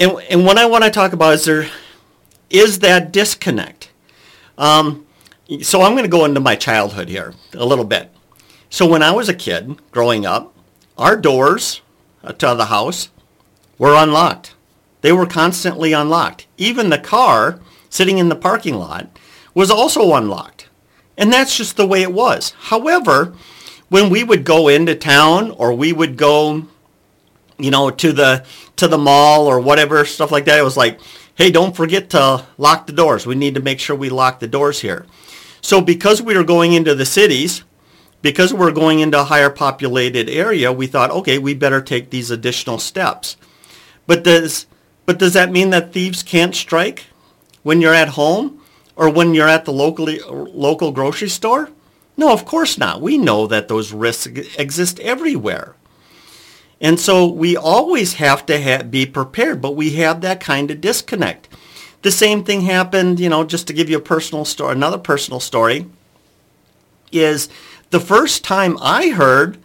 And, 0.00 0.12
and 0.30 0.44
what 0.44 0.58
I 0.58 0.66
want 0.66 0.84
to 0.84 0.90
talk 0.90 1.12
about 1.12 1.34
is 1.34 1.44
there 1.44 1.68
is 2.50 2.78
that 2.78 3.12
disconnect. 3.12 3.90
Um, 4.56 5.06
so 5.62 5.82
I'm 5.82 5.92
going 5.92 6.04
to 6.04 6.08
go 6.08 6.24
into 6.24 6.40
my 6.40 6.56
childhood 6.56 7.08
here 7.08 7.34
a 7.54 7.64
little 7.64 7.84
bit. 7.84 8.10
So 8.70 8.86
when 8.86 9.02
I 9.02 9.12
was 9.12 9.28
a 9.28 9.34
kid 9.34 9.78
growing 9.90 10.26
up, 10.26 10.54
our 10.96 11.16
doors 11.16 11.80
to 12.22 12.54
the 12.54 12.66
house 12.66 13.08
were 13.78 13.94
unlocked. 13.94 14.54
They 15.00 15.12
were 15.12 15.26
constantly 15.26 15.92
unlocked. 15.92 16.46
Even 16.56 16.90
the 16.90 16.98
car 16.98 17.60
sitting 17.88 18.18
in 18.18 18.28
the 18.28 18.36
parking 18.36 18.74
lot 18.74 19.08
was 19.54 19.70
also 19.70 20.14
unlocked. 20.14 20.68
And 21.16 21.32
that's 21.32 21.56
just 21.56 21.76
the 21.76 21.86
way 21.86 22.02
it 22.02 22.12
was. 22.12 22.54
However, 22.58 23.34
when 23.88 24.10
we 24.10 24.22
would 24.22 24.44
go 24.44 24.68
into 24.68 24.94
town 24.94 25.50
or 25.52 25.72
we 25.72 25.92
would 25.92 26.16
go, 26.16 26.66
you 27.58 27.70
know, 27.70 27.90
to 27.90 28.12
the 28.12 28.44
to 28.76 28.88
the 28.88 28.98
mall 28.98 29.46
or 29.46 29.60
whatever 29.60 30.04
stuff 30.04 30.30
like 30.30 30.44
that, 30.44 30.58
it 30.58 30.62
was 30.62 30.76
like, 30.76 31.00
hey, 31.34 31.50
don't 31.50 31.76
forget 31.76 32.10
to 32.10 32.44
lock 32.56 32.86
the 32.86 32.92
doors. 32.92 33.26
We 33.26 33.34
need 33.34 33.54
to 33.54 33.62
make 33.62 33.80
sure 33.80 33.96
we 33.96 34.10
lock 34.10 34.40
the 34.40 34.48
doors 34.48 34.80
here. 34.80 35.06
So 35.60 35.80
because 35.80 36.22
we 36.22 36.36
were 36.36 36.44
going 36.44 36.72
into 36.72 36.94
the 36.94 37.06
cities, 37.06 37.64
because 38.22 38.52
we're 38.52 38.72
going 38.72 39.00
into 39.00 39.20
a 39.20 39.24
higher 39.24 39.50
populated 39.50 40.28
area, 40.28 40.72
we 40.72 40.86
thought, 40.86 41.10
okay, 41.10 41.38
we 41.38 41.54
better 41.54 41.80
take 41.80 42.10
these 42.10 42.30
additional 42.30 42.78
steps. 42.78 43.36
But 44.06 44.24
does 44.24 44.66
but 45.06 45.18
does 45.18 45.32
that 45.32 45.50
mean 45.50 45.70
that 45.70 45.92
thieves 45.92 46.22
can't 46.22 46.54
strike 46.54 47.06
when 47.62 47.80
you're 47.80 47.94
at 47.94 48.10
home 48.10 48.60
or 48.96 49.08
when 49.08 49.32
you're 49.32 49.48
at 49.48 49.64
the 49.64 49.72
locally 49.72 50.20
local 50.28 50.92
grocery 50.92 51.28
store? 51.28 51.70
No, 52.18 52.32
of 52.32 52.44
course 52.44 52.76
not. 52.76 53.00
We 53.00 53.16
know 53.16 53.46
that 53.46 53.68
those 53.68 53.92
risks 53.92 54.26
exist 54.58 54.98
everywhere. 54.98 55.76
And 56.80 56.98
so 56.98 57.26
we 57.26 57.56
always 57.56 58.14
have 58.14 58.44
to 58.46 58.60
ha- 58.60 58.82
be 58.82 59.06
prepared, 59.06 59.62
but 59.62 59.76
we 59.76 59.90
have 59.94 60.20
that 60.20 60.40
kind 60.40 60.70
of 60.70 60.80
disconnect. 60.80 61.48
The 62.02 62.10
same 62.10 62.42
thing 62.44 62.62
happened, 62.62 63.20
you 63.20 63.28
know, 63.28 63.44
just 63.44 63.68
to 63.68 63.72
give 63.72 63.88
you 63.88 63.98
a 63.98 64.02
personal 64.02 64.44
story, 64.44 64.72
another 64.72 64.98
personal 64.98 65.40
story 65.40 65.86
is 67.12 67.48
the 67.90 68.00
first 68.00 68.44
time 68.44 68.76
I 68.80 69.10
heard 69.10 69.58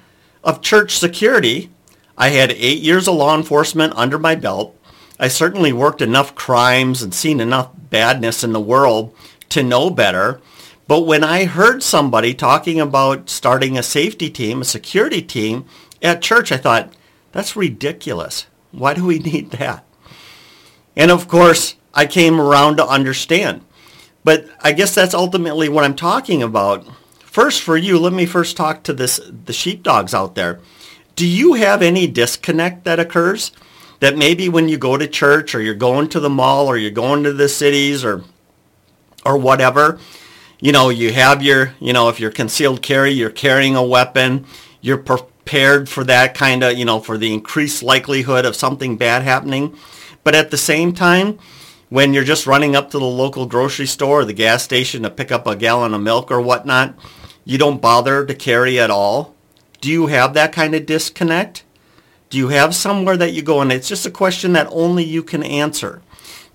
of 0.43 0.61
church 0.61 0.97
security, 0.97 1.71
I 2.17 2.29
had 2.29 2.51
eight 2.51 2.81
years 2.81 3.07
of 3.07 3.15
law 3.15 3.35
enforcement 3.35 3.93
under 3.95 4.19
my 4.19 4.35
belt. 4.35 4.75
I 5.19 5.27
certainly 5.27 5.73
worked 5.73 6.01
enough 6.01 6.35
crimes 6.35 7.01
and 7.01 7.13
seen 7.13 7.39
enough 7.39 7.69
badness 7.89 8.43
in 8.43 8.53
the 8.53 8.61
world 8.61 9.15
to 9.49 9.63
know 9.63 9.89
better. 9.89 10.39
But 10.87 11.01
when 11.01 11.23
I 11.23 11.45
heard 11.45 11.81
somebody 11.81 12.33
talking 12.33 12.79
about 12.79 13.29
starting 13.29 13.77
a 13.77 13.83
safety 13.83 14.29
team, 14.29 14.61
a 14.61 14.65
security 14.65 15.21
team 15.21 15.65
at 16.01 16.21
church, 16.21 16.51
I 16.51 16.57
thought, 16.57 16.93
that's 17.31 17.55
ridiculous. 17.55 18.47
Why 18.71 18.93
do 18.93 19.05
we 19.05 19.19
need 19.19 19.51
that? 19.51 19.85
And 20.95 21.09
of 21.09 21.27
course, 21.27 21.75
I 21.93 22.05
came 22.05 22.39
around 22.39 22.77
to 22.77 22.87
understand. 22.87 23.61
But 24.23 24.47
I 24.61 24.71
guess 24.71 24.95
that's 24.95 25.13
ultimately 25.13 25.69
what 25.69 25.83
I'm 25.83 25.95
talking 25.95 26.41
about. 26.41 26.85
First, 27.19 27.61
for 27.61 27.75
you, 27.75 27.99
let 27.99 28.13
me 28.13 28.25
first 28.25 28.55
talk 28.55 28.83
to 28.83 28.93
this 28.93 29.19
the 29.45 29.53
sheepdogs 29.53 30.13
out 30.13 30.35
there. 30.35 30.59
Do 31.15 31.27
you 31.27 31.53
have 31.53 31.81
any 31.81 32.07
disconnect 32.07 32.85
that 32.85 32.99
occurs? 32.99 33.51
That 33.99 34.17
maybe 34.17 34.49
when 34.49 34.67
you 34.67 34.77
go 34.77 34.97
to 34.97 35.07
church 35.07 35.55
or 35.55 35.61
you're 35.61 35.75
going 35.75 36.09
to 36.09 36.19
the 36.19 36.29
mall 36.29 36.67
or 36.67 36.77
you're 36.77 36.91
going 36.91 37.23
to 37.23 37.33
the 37.33 37.49
cities 37.49 38.03
or 38.03 38.23
or 39.25 39.37
whatever, 39.37 39.99
you 40.63 40.71
know, 40.71 40.87
you 40.87 41.11
have 41.11 41.43
your, 41.43 41.73
you 41.81 41.91
know, 41.91 42.07
if 42.07 42.21
you're 42.21 42.31
concealed 42.31 42.81
carry, 42.81 43.11
you're 43.11 43.29
carrying 43.29 43.75
a 43.75 43.83
weapon, 43.83 44.45
you're 44.79 44.97
prepared 44.97 45.89
for 45.89 46.05
that 46.05 46.35
kind 46.35 46.63
of, 46.63 46.77
you 46.77 46.85
know, 46.85 47.01
for 47.01 47.17
the 47.17 47.33
increased 47.33 47.83
likelihood 47.83 48.45
of 48.45 48.55
something 48.55 48.95
bad 48.95 49.23
happening. 49.23 49.75
But 50.23 50.35
at 50.35 50.51
the 50.51 50.57
same 50.57 50.93
time, 50.93 51.37
when 51.89 52.13
you're 52.13 52.23
just 52.23 52.47
running 52.47 52.77
up 52.77 52.91
to 52.91 52.97
the 52.97 53.03
local 53.03 53.45
grocery 53.45 53.87
store 53.87 54.21
or 54.21 54.25
the 54.25 54.31
gas 54.31 54.63
station 54.63 55.03
to 55.03 55.09
pick 55.09 55.33
up 55.33 55.45
a 55.45 55.57
gallon 55.57 55.93
of 55.93 55.99
milk 55.99 56.31
or 56.31 56.39
whatnot, 56.39 56.95
you 57.43 57.57
don't 57.57 57.81
bother 57.81 58.25
to 58.25 58.33
carry 58.33 58.79
at 58.79 58.89
all. 58.89 59.35
Do 59.81 59.91
you 59.91 60.07
have 60.07 60.33
that 60.33 60.53
kind 60.53 60.73
of 60.73 60.85
disconnect? 60.85 61.65
Do 62.29 62.37
you 62.37 62.47
have 62.47 62.73
somewhere 62.73 63.17
that 63.17 63.33
you 63.33 63.41
go? 63.41 63.59
And 63.59 63.69
it's 63.69 63.89
just 63.89 64.05
a 64.05 64.11
question 64.11 64.53
that 64.53 64.69
only 64.71 65.03
you 65.03 65.23
can 65.23 65.43
answer. 65.43 66.01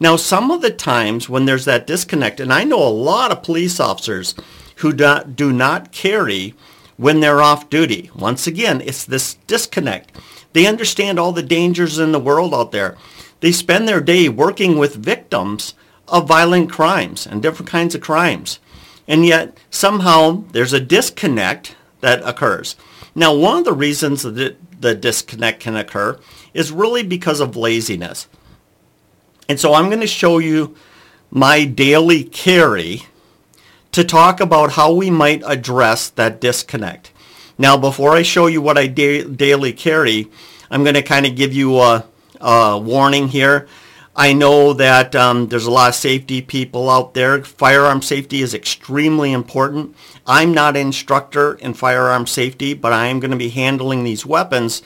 Now, 0.01 0.17
some 0.17 0.51
of 0.51 0.63
the 0.63 0.71
times 0.71 1.29
when 1.29 1.47
there's 1.47 1.65
that 1.65 1.87
disconnect, 1.87 2.41
and 2.41 2.53
I 2.53 2.65
know 2.65 2.83
a 2.83 2.89
lot 2.89 3.33
of 3.33 3.43
police 3.43 3.81
officers 3.81 4.35
who 4.77 4.93
do, 4.93 5.21
do 5.25 5.53
not 5.53 5.91
carry 5.91 6.55
when 6.97 7.21
they're 7.21 7.43
off 7.43 7.69
duty. 7.71 8.11
Once 8.15 8.47
again, 8.47 8.81
it's 8.81 9.05
this 9.05 9.35
disconnect. 9.47 10.13
They 10.53 10.67
understand 10.67 11.19
all 11.19 11.33
the 11.33 11.43
dangers 11.43 11.99
in 11.99 12.13
the 12.13 12.21
world 12.21 12.55
out 12.55 12.73
there. 12.73 12.97
They 13.41 13.53
spend 13.53 13.87
their 13.87 14.01
day 14.01 14.29
working 14.29 14.79
with 14.79 14.97
victims 14.97 15.75
of 16.07 16.29
violent 16.29 16.71
crimes 16.71 17.27
and 17.27 17.43
different 17.43 17.71
kinds 17.71 17.95
of 17.95 18.01
crimes. 18.01 18.59
And 19.07 19.27
yet 19.27 19.57
somehow 19.71 20.45
there's 20.53 20.73
a 20.73 20.81
disconnect 20.81 21.77
that 22.01 22.27
occurs. 22.27 22.77
Now, 23.15 23.35
one 23.35 23.59
of 23.59 23.65
the 23.65 23.73
reasons 23.73 24.23
that 24.23 24.57
the 24.81 24.95
disconnect 24.95 25.61
can 25.61 25.77
occur 25.77 26.19
is 26.55 26.71
really 26.71 27.03
because 27.03 27.41
of 27.41 27.57
laziness. 27.57 28.29
And 29.49 29.59
so 29.59 29.75
I'm 29.75 29.87
going 29.87 30.01
to 30.01 30.07
show 30.07 30.39
you 30.39 30.77
my 31.31 31.65
daily 31.65 32.25
carry 32.25 33.05
to 33.93 34.05
talk 34.05 34.41
about 34.41 34.73
how 34.73 34.93
we 34.93 35.11
might 35.11 35.43
address 35.47 36.11
that 36.11 36.41
disconnect. 36.41 37.13
Now, 37.57 37.77
before 37.77 38.13
I 38.13 38.23
show 38.23 38.47
you 38.47 38.61
what 38.61 38.79
I 38.79 38.87
da- 38.87 39.25
daily 39.25 39.73
carry, 39.73 40.31
I'm 40.71 40.85
going 40.85 40.95
to 40.95 41.03
kind 41.03 41.27
of 41.27 41.35
give 41.35 41.53
you 41.53 41.79
a, 41.79 42.05
a, 42.41 42.79
warning 42.79 43.29
here. 43.29 43.67
I 44.15 44.33
know 44.33 44.75
that 44.75 45.17
um, 45.17 45.49
there's 45.49 45.67
a 45.67 45.71
lot 45.71 45.89
of 45.89 45.95
safety 45.95 46.43
people 46.43 46.91
out 46.91 47.15
there. 47.15 47.43
Firearm 47.43 48.03
safety 48.03 48.43
is 48.43 48.53
extremely 48.53 49.33
important. 49.33 49.97
I'm 50.27 50.53
not 50.53 50.77
an 50.77 50.89
instructor 50.89 51.55
in 51.55 51.73
firearm 51.73 52.27
safety, 52.27 52.75
but 52.75 52.93
I 52.93 53.07
am 53.07 53.21
going 53.21 53.31
to 53.31 53.37
be 53.37 53.49
handling 53.49 54.05
these 54.05 54.27
weapons 54.27 54.83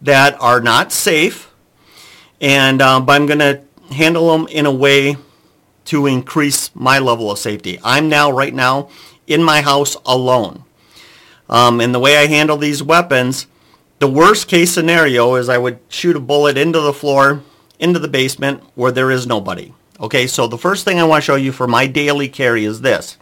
that 0.00 0.40
are 0.40 0.60
not 0.60 0.92
safe, 0.92 1.50
and 2.40 2.80
uh, 2.80 3.00
but 3.00 3.12
I'm 3.14 3.26
going 3.26 3.38
to 3.38 3.63
handle 3.90 4.32
them 4.32 4.46
in 4.48 4.66
a 4.66 4.72
way 4.72 5.16
to 5.86 6.06
increase 6.06 6.74
my 6.74 6.98
level 6.98 7.30
of 7.30 7.38
safety. 7.38 7.78
I'm 7.84 8.08
now, 8.08 8.30
right 8.30 8.54
now, 8.54 8.88
in 9.26 9.42
my 9.42 9.60
house 9.60 9.96
alone. 10.06 10.64
Um, 11.48 11.80
and 11.80 11.94
the 11.94 12.00
way 12.00 12.16
I 12.16 12.26
handle 12.26 12.56
these 12.56 12.82
weapons, 12.82 13.46
the 13.98 14.08
worst 14.08 14.48
case 14.48 14.72
scenario 14.72 15.34
is 15.34 15.48
I 15.48 15.58
would 15.58 15.78
shoot 15.88 16.16
a 16.16 16.20
bullet 16.20 16.56
into 16.56 16.80
the 16.80 16.92
floor, 16.92 17.42
into 17.78 17.98
the 17.98 18.08
basement 18.08 18.62
where 18.74 18.92
there 18.92 19.10
is 19.10 19.26
nobody. 19.26 19.72
Okay, 20.00 20.26
so 20.26 20.46
the 20.46 20.58
first 20.58 20.84
thing 20.84 20.98
I 20.98 21.04
want 21.04 21.22
to 21.22 21.26
show 21.26 21.36
you 21.36 21.52
for 21.52 21.68
my 21.68 21.86
daily 21.86 22.28
carry 22.28 22.64
is 22.64 22.80
this. 22.80 23.18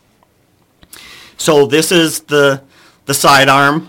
So 1.36 1.66
this 1.66 1.92
is 1.92 2.20
the, 2.20 2.62
the 3.06 3.14
sidearm 3.14 3.88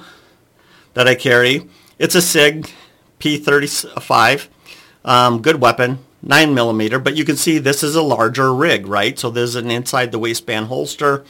that 0.93 1.07
I 1.07 1.15
carry. 1.15 1.69
It's 1.99 2.15
a 2.15 2.21
SIG 2.21 2.71
P35, 3.19 4.47
um, 5.05 5.41
good 5.41 5.61
weapon. 5.61 5.99
9 6.23 6.53
millimeter, 6.53 6.99
but 6.99 7.15
you 7.15 7.25
can 7.25 7.35
see 7.35 7.57
this 7.59 7.83
is 7.83 7.95
a 7.95 8.01
larger 8.01 8.53
rig, 8.53 8.87
right? 8.87 9.19
So 9.19 9.29
there's 9.29 9.55
an 9.55 9.69
inside 9.69 10.11
the 10.11 10.19
waistband 10.19 10.67
holster. 10.67 11.25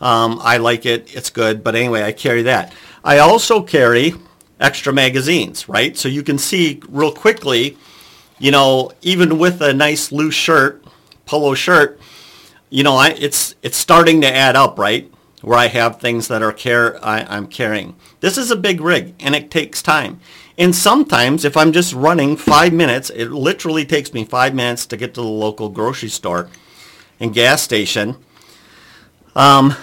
Um, 0.00 0.38
I 0.42 0.58
like 0.58 0.86
it. 0.86 1.14
It's 1.14 1.30
good. 1.30 1.64
But 1.64 1.74
anyway, 1.74 2.02
I 2.02 2.12
carry 2.12 2.42
that. 2.42 2.72
I 3.04 3.18
also 3.18 3.62
carry 3.62 4.14
extra 4.60 4.92
magazines, 4.92 5.68
right? 5.68 5.96
So 5.96 6.08
you 6.08 6.22
can 6.22 6.38
see 6.38 6.80
real 6.88 7.12
quickly, 7.12 7.76
you 8.38 8.50
know, 8.50 8.92
even 9.02 9.38
with 9.38 9.60
a 9.60 9.74
nice 9.74 10.12
loose 10.12 10.34
shirt, 10.34 10.84
polo 11.24 11.54
shirt, 11.54 12.00
you 12.70 12.82
know, 12.82 12.96
I, 12.96 13.10
it's 13.10 13.54
it's 13.62 13.76
starting 13.76 14.20
to 14.22 14.32
add 14.32 14.56
up, 14.56 14.78
right? 14.78 15.10
Where 15.42 15.58
I 15.58 15.68
have 15.68 16.00
things 16.00 16.28
that 16.28 16.42
are 16.42 16.52
care 16.52 17.04
I, 17.04 17.20
I'm 17.28 17.46
carrying. 17.46 17.94
This 18.20 18.38
is 18.38 18.50
a 18.50 18.56
big 18.56 18.80
rig, 18.80 19.14
and 19.20 19.34
it 19.34 19.50
takes 19.50 19.82
time. 19.82 20.20
And 20.58 20.74
sometimes 20.74 21.44
if 21.44 21.56
I'm 21.56 21.72
just 21.72 21.92
running 21.92 22.36
five 22.36 22.72
minutes, 22.72 23.10
it 23.10 23.26
literally 23.30 23.84
takes 23.84 24.14
me 24.14 24.24
five 24.24 24.54
minutes 24.54 24.86
to 24.86 24.96
get 24.96 25.14
to 25.14 25.20
the 25.20 25.26
local 25.26 25.68
grocery 25.68 26.08
store 26.08 26.48
and 27.20 27.34
gas 27.34 27.62
station. 27.62 28.16
Um, 29.34 29.74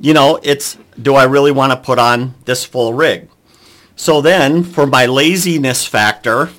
you 0.00 0.12
know, 0.12 0.40
it's, 0.42 0.76
do 1.00 1.14
I 1.14 1.24
really 1.24 1.52
want 1.52 1.72
to 1.72 1.76
put 1.76 2.00
on 2.00 2.34
this 2.44 2.64
full 2.64 2.92
rig? 2.92 3.28
So 3.94 4.20
then 4.20 4.64
for 4.64 4.86
my 4.86 5.06
laziness 5.06 5.86
factor, 5.86 6.50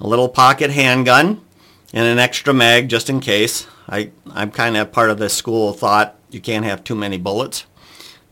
a 0.00 0.06
little 0.06 0.30
pocket 0.30 0.70
handgun 0.70 1.42
and 1.92 2.06
an 2.06 2.18
extra 2.18 2.54
mag 2.54 2.88
just 2.88 3.10
in 3.10 3.20
case. 3.20 3.66
I, 3.88 4.10
I'm 4.32 4.50
kind 4.50 4.76
of 4.76 4.92
part 4.92 5.10
of 5.10 5.18
the 5.18 5.28
school 5.28 5.70
of 5.70 5.78
thought 5.78 6.16
you 6.30 6.40
can't 6.40 6.64
have 6.64 6.84
too 6.84 6.94
many 6.94 7.18
bullets, 7.18 7.66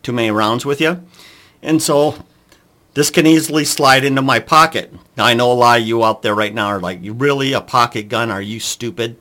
too 0.02 0.12
many 0.12 0.30
rounds 0.30 0.64
with 0.64 0.80
you. 0.80 1.04
And 1.62 1.82
so 1.82 2.24
this 2.94 3.10
can 3.10 3.26
easily 3.26 3.64
slide 3.64 4.04
into 4.04 4.22
my 4.22 4.38
pocket. 4.38 4.92
Now, 5.16 5.24
I 5.24 5.34
know 5.34 5.52
a 5.52 5.54
lot 5.54 5.80
of 5.80 5.86
you 5.86 6.04
out 6.04 6.22
there 6.22 6.34
right 6.34 6.52
now 6.52 6.66
are 6.66 6.80
like, 6.80 7.02
you 7.02 7.12
really 7.12 7.52
a 7.52 7.60
pocket 7.60 8.08
gun? 8.08 8.30
Are 8.30 8.42
you 8.42 8.60
stupid? 8.60 9.18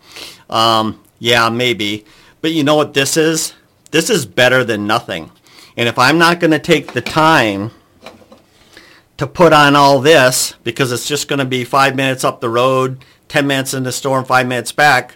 Um, 0.50 1.04
yeah, 1.20 1.50
maybe. 1.50 2.06
But 2.42 2.52
you 2.52 2.64
know 2.64 2.76
what 2.76 2.94
this 2.94 3.16
is? 3.16 3.54
This 3.92 4.10
is 4.10 4.26
better 4.26 4.64
than 4.64 4.88
nothing. 4.88 5.32
And 5.78 5.88
if 5.88 5.98
I'm 5.98 6.18
not 6.18 6.40
going 6.40 6.52
to 6.52 6.60
take 6.60 6.94
the 6.94 7.02
time 7.02 7.72
to 9.18 9.28
put 9.28 9.54
on 9.54 9.76
all 9.76 10.02
this 10.02 10.56
because 10.64 10.92
it's 10.92 11.08
just 11.08 11.28
going 11.28 11.40
to 11.40 11.46
be 11.46 11.64
five 11.64 11.96
minutes 11.96 12.24
up 12.24 12.42
the 12.42 12.50
road, 12.50 13.06
10 13.28 13.46
minutes 13.48 13.74
in 13.74 13.84
the 13.84 13.92
store 13.92 14.18
and 14.18 14.28
five 14.28 14.48
minutes 14.48 14.72
back, 14.72 15.16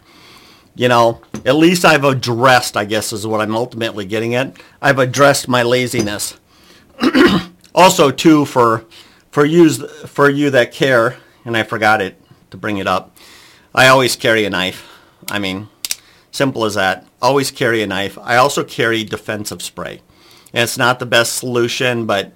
you 0.76 0.88
know, 0.88 1.22
at 1.46 1.56
least 1.56 1.86
I've 1.86 2.04
addressed, 2.04 2.76
I 2.78 2.86
guess 2.86 3.14
is 3.14 3.26
what 3.26 3.42
I'm 3.42 3.56
ultimately 3.56 4.06
getting 4.06 4.36
at. 4.36 4.58
I've 4.82 5.00
addressed 5.00 5.48
my 5.48 5.64
laziness. 5.64 6.38
Also, 7.76 8.10
too, 8.10 8.46
for 8.46 8.86
for 9.32 9.44
you 9.44 9.70
for 9.70 10.30
you 10.30 10.50
that 10.52 10.72
care, 10.72 11.18
and 11.44 11.58
I 11.58 11.64
forgot 11.64 12.02
it 12.02 12.18
to 12.52 12.56
bring 12.56 12.78
it 12.78 12.88
up. 12.88 13.18
I 13.74 13.90
always 13.90 14.16
carry 14.16 14.46
a 14.46 14.50
knife. 14.50 14.88
I 15.30 15.40
mean, 15.40 15.68
simple 16.32 16.64
as 16.64 16.76
that. 16.76 17.06
Always 17.22 17.52
carry 17.52 17.84
a 17.84 17.88
knife. 17.88 18.18
I 18.18 18.38
also 18.38 18.64
carry 18.64 19.04
defensive 19.04 19.62
spray. 19.62 20.02
And 20.54 20.64
it's 20.64 20.78
not 20.78 21.00
the 21.00 21.06
best 21.06 21.36
solution, 21.36 22.06
but 22.06 22.32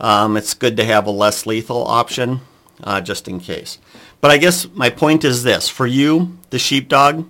um, 0.00 0.36
it's 0.36 0.54
good 0.54 0.76
to 0.78 0.84
have 0.84 1.06
a 1.06 1.12
less 1.12 1.46
lethal 1.46 1.86
option 1.86 2.40
uh, 2.82 3.00
just 3.00 3.28
in 3.28 3.38
case. 3.38 3.78
But 4.20 4.32
I 4.32 4.38
guess 4.38 4.66
my 4.74 4.90
point 4.90 5.22
is 5.22 5.44
this. 5.44 5.68
For 5.68 5.86
you, 5.86 6.36
the 6.50 6.58
sheepdog, 6.58 7.28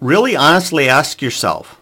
really 0.00 0.34
honestly 0.34 0.88
ask 0.88 1.22
yourself, 1.22 1.80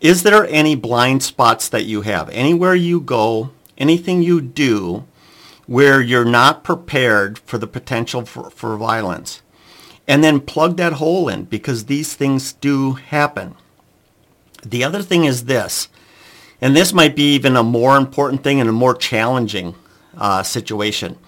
Is 0.00 0.22
there 0.22 0.46
any 0.46 0.76
blind 0.76 1.22
spots 1.22 1.68
that 1.68 1.84
you 1.84 2.02
have? 2.02 2.28
Anywhere 2.30 2.74
you 2.74 3.00
go, 3.00 3.50
anything 3.78 4.22
you 4.22 4.40
do 4.40 5.04
where 5.66 6.00
you're 6.00 6.24
not 6.24 6.64
prepared 6.64 7.38
for 7.38 7.58
the 7.58 7.66
potential 7.66 8.24
for, 8.24 8.50
for 8.50 8.76
violence? 8.76 9.42
And 10.06 10.22
then 10.22 10.40
plug 10.40 10.76
that 10.76 10.94
hole 10.94 11.28
in 11.28 11.44
because 11.44 11.86
these 11.86 12.14
things 12.14 12.52
do 12.54 12.94
happen. 12.94 13.54
The 14.64 14.84
other 14.84 15.02
thing 15.02 15.24
is 15.24 15.44
this, 15.46 15.88
and 16.60 16.76
this 16.76 16.92
might 16.92 17.16
be 17.16 17.34
even 17.34 17.56
a 17.56 17.62
more 17.62 17.96
important 17.96 18.44
thing 18.44 18.60
and 18.60 18.68
a 18.68 18.72
more 18.72 18.94
challenging 18.94 19.74
uh, 20.16 20.42
situation, 20.42 21.18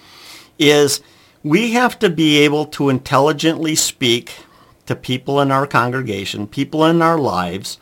is 0.59 1.01
we 1.43 1.73
have 1.73 1.99
to 2.01 2.11
be 2.11 2.39
able 2.39 2.67
to 2.67 2.89
intelligently 2.89 3.75
speak 3.75 4.33
to 4.87 4.97
people 4.97 5.41
in 5.41 5.51
our 5.51 5.67
congregation, 5.67 6.47
people 6.47 6.85
in 6.85 7.03
our 7.03 7.19
lives, 7.19 7.79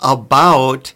about 0.00 0.92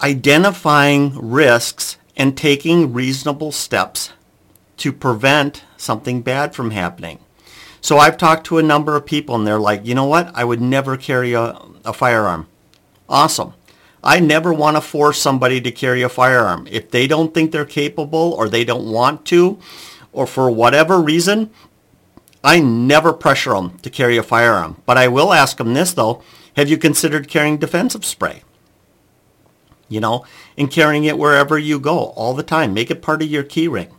identifying 0.00 1.16
risks 1.16 1.98
and 2.16 2.36
taking 2.36 2.92
reasonable 2.92 3.52
steps 3.52 4.12
to 4.76 4.92
prevent 4.92 5.62
something 5.76 6.22
bad 6.22 6.54
from 6.54 6.70
happening. 6.70 7.18
So 7.80 7.98
I've 7.98 8.16
talked 8.16 8.46
to 8.46 8.58
a 8.58 8.62
number 8.62 8.96
of 8.96 9.04
people 9.04 9.34
and 9.34 9.46
they're 9.46 9.58
like, 9.58 9.84
you 9.84 9.94
know 9.94 10.06
what? 10.06 10.30
I 10.34 10.44
would 10.44 10.60
never 10.60 10.96
carry 10.96 11.34
a, 11.34 11.58
a 11.84 11.92
firearm. 11.92 12.48
Awesome. 13.08 13.52
I 14.02 14.20
never 14.20 14.52
want 14.52 14.76
to 14.76 14.80
force 14.80 15.18
somebody 15.18 15.60
to 15.60 15.70
carry 15.70 16.02
a 16.02 16.08
firearm. 16.08 16.66
If 16.70 16.90
they 16.90 17.06
don't 17.06 17.32
think 17.32 17.52
they're 17.52 17.64
capable 17.64 18.32
or 18.32 18.48
they 18.48 18.64
don't 18.64 18.90
want 18.90 19.24
to, 19.26 19.58
or 20.12 20.26
for 20.26 20.50
whatever 20.50 21.00
reason, 21.00 21.50
I 22.44 22.60
never 22.60 23.14
pressure 23.14 23.54
them 23.54 23.78
to 23.78 23.88
carry 23.88 24.18
a 24.18 24.22
firearm. 24.22 24.82
But 24.84 24.98
I 24.98 25.08
will 25.08 25.32
ask 25.32 25.56
them 25.56 25.72
this 25.72 25.94
though, 25.94 26.22
have 26.56 26.68
you 26.68 26.76
considered 26.76 27.26
carrying 27.26 27.56
defensive 27.56 28.04
spray? 28.04 28.42
You 29.88 30.00
know, 30.00 30.24
and 30.56 30.70
carrying 30.70 31.04
it 31.04 31.18
wherever 31.18 31.58
you 31.58 31.80
go 31.80 31.98
all 32.10 32.34
the 32.34 32.42
time. 32.42 32.74
Make 32.74 32.90
it 32.90 33.02
part 33.02 33.22
of 33.22 33.30
your 33.30 33.42
key 33.42 33.66
ring. 33.66 33.94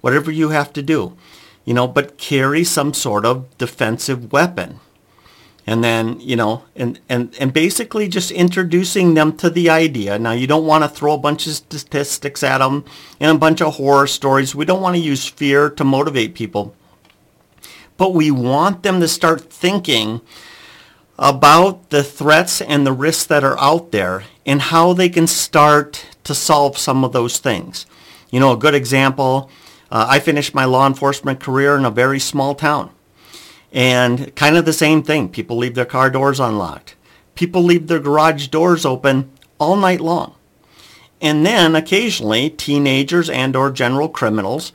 Whatever 0.00 0.30
you 0.30 0.50
have 0.50 0.72
to 0.74 0.82
do. 0.82 1.16
You 1.64 1.72
know, 1.72 1.86
but 1.86 2.18
carry 2.18 2.64
some 2.64 2.92
sort 2.92 3.24
of 3.24 3.56
defensive 3.56 4.32
weapon 4.32 4.80
and 5.66 5.82
then 5.82 6.20
you 6.20 6.36
know 6.36 6.62
and, 6.76 7.00
and 7.08 7.34
and 7.40 7.52
basically 7.52 8.08
just 8.08 8.30
introducing 8.30 9.14
them 9.14 9.34
to 9.36 9.48
the 9.48 9.70
idea 9.70 10.18
now 10.18 10.32
you 10.32 10.46
don't 10.46 10.66
want 10.66 10.84
to 10.84 10.88
throw 10.88 11.14
a 11.14 11.18
bunch 11.18 11.46
of 11.46 11.54
statistics 11.54 12.42
at 12.42 12.58
them 12.58 12.84
and 13.18 13.34
a 13.34 13.38
bunch 13.38 13.62
of 13.62 13.76
horror 13.76 14.06
stories 14.06 14.54
we 14.54 14.64
don't 14.64 14.82
want 14.82 14.94
to 14.94 15.00
use 15.00 15.26
fear 15.26 15.70
to 15.70 15.84
motivate 15.84 16.34
people 16.34 16.74
but 17.96 18.14
we 18.14 18.30
want 18.30 18.82
them 18.82 19.00
to 19.00 19.08
start 19.08 19.52
thinking 19.52 20.20
about 21.18 21.90
the 21.90 22.02
threats 22.02 22.60
and 22.60 22.86
the 22.86 22.92
risks 22.92 23.24
that 23.26 23.44
are 23.44 23.58
out 23.58 23.92
there 23.92 24.24
and 24.44 24.60
how 24.62 24.92
they 24.92 25.08
can 25.08 25.26
start 25.26 26.06
to 26.24 26.34
solve 26.34 26.76
some 26.76 27.04
of 27.04 27.12
those 27.12 27.38
things 27.38 27.86
you 28.30 28.40
know 28.40 28.52
a 28.52 28.56
good 28.56 28.74
example 28.74 29.50
uh, 29.90 30.06
i 30.08 30.18
finished 30.18 30.54
my 30.54 30.64
law 30.64 30.86
enforcement 30.86 31.38
career 31.40 31.76
in 31.76 31.84
a 31.84 31.90
very 31.90 32.18
small 32.18 32.54
town 32.54 32.90
and 33.74 34.34
kind 34.36 34.56
of 34.56 34.64
the 34.64 34.72
same 34.72 35.02
thing. 35.02 35.28
People 35.28 35.56
leave 35.56 35.74
their 35.74 35.84
car 35.84 36.08
doors 36.08 36.38
unlocked. 36.38 36.94
People 37.34 37.62
leave 37.62 37.88
their 37.88 37.98
garage 37.98 38.46
doors 38.46 38.86
open 38.86 39.30
all 39.58 39.74
night 39.74 40.00
long. 40.00 40.36
And 41.20 41.44
then 41.44 41.74
occasionally 41.74 42.50
teenagers 42.50 43.28
and 43.28 43.56
or 43.56 43.72
general 43.72 44.08
criminals 44.08 44.72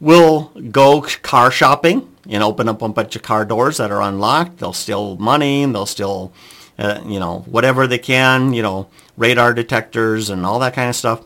will 0.00 0.50
go 0.72 1.02
car 1.22 1.50
shopping 1.52 2.10
and 2.28 2.42
open 2.42 2.68
up 2.68 2.82
a 2.82 2.88
bunch 2.88 3.16
of 3.16 3.22
car 3.22 3.44
doors 3.44 3.76
that 3.76 3.90
are 3.90 4.02
unlocked. 4.02 4.58
They'll 4.58 4.72
steal 4.72 5.16
money. 5.16 5.64
They'll 5.66 5.86
steal, 5.86 6.32
uh, 6.78 7.00
you 7.06 7.20
know, 7.20 7.40
whatever 7.46 7.86
they 7.86 7.98
can, 7.98 8.52
you 8.52 8.62
know, 8.62 8.88
radar 9.16 9.52
detectors 9.54 10.30
and 10.30 10.44
all 10.44 10.58
that 10.60 10.74
kind 10.74 10.88
of 10.88 10.96
stuff. 10.96 11.24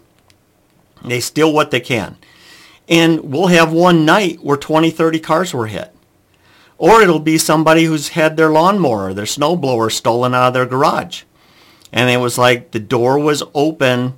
They 1.05 1.21
steal 1.21 1.53
what 1.53 1.71
they 1.71 1.81
can. 1.81 2.17
And 2.89 3.33
we'll 3.33 3.49
have 3.49 3.73
one 3.73 4.05
night 4.05 4.41
where 4.43 4.57
20, 4.57 4.91
30 4.91 5.21
cars 5.21 5.55
were 5.55 5.67
hit. 5.67 5.95
Or 6.79 7.03
it'll 7.03 7.19
be 7.19 7.39
somebody 7.39 7.85
who's 7.85 8.11
had 8.11 8.37
their 8.37 8.51
lawnmower, 8.51 9.13
their 9.13 9.25
snowblower 9.25 9.91
stolen 9.91 10.35
out 10.35 10.49
of 10.49 10.55
their 10.55 10.67
garage. 10.67 11.25
And 11.93 12.09
it 12.11 12.19
was 12.19 12.39
like 12.39 12.71
the 12.71 12.79
door 12.79 13.19
was 13.19 13.43
open 13.55 14.15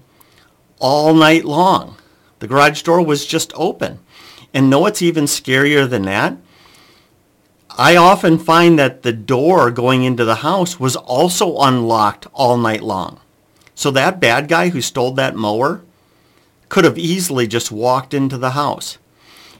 all 0.79 1.14
night 1.14 1.45
long. 1.45 1.97
The 2.38 2.47
garage 2.47 2.83
door 2.83 3.03
was 3.05 3.27
just 3.27 3.53
open. 3.55 3.99
And 4.53 4.69
know 4.69 4.81
what's 4.81 5.03
even 5.03 5.25
scarier 5.25 5.88
than 5.88 6.03
that? 6.03 6.37
I 7.79 7.97
often 7.97 8.39
find 8.39 8.79
that 8.79 9.03
the 9.03 9.13
door 9.13 9.71
going 9.71 10.05
into 10.05 10.25
the 10.25 10.37
house 10.37 10.81
was 10.81 10.97
also 10.97 11.59
unlocked 11.59 12.27
all 12.33 12.57
night 12.57 12.83
long. 12.83 13.21
So 13.75 13.91
that 13.93 14.21
bad 14.21 14.49
guy 14.49 14.69
who 14.71 14.81
stole 14.81 15.13
that 15.13 15.37
mower 15.37 15.83
could 16.69 16.85
have 16.85 16.99
easily 16.99 17.47
just 17.47 17.73
walked 17.73 18.13
into 18.13 18.37
the 18.37 18.51
house. 18.51 18.99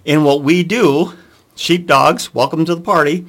And 0.05 0.25
what 0.25 0.43
we 0.43 0.63
do 0.63 1.15
sheepdogs, 1.55 2.35
welcome 2.35 2.65
to 2.65 2.75
the 2.75 2.81
party. 2.81 3.27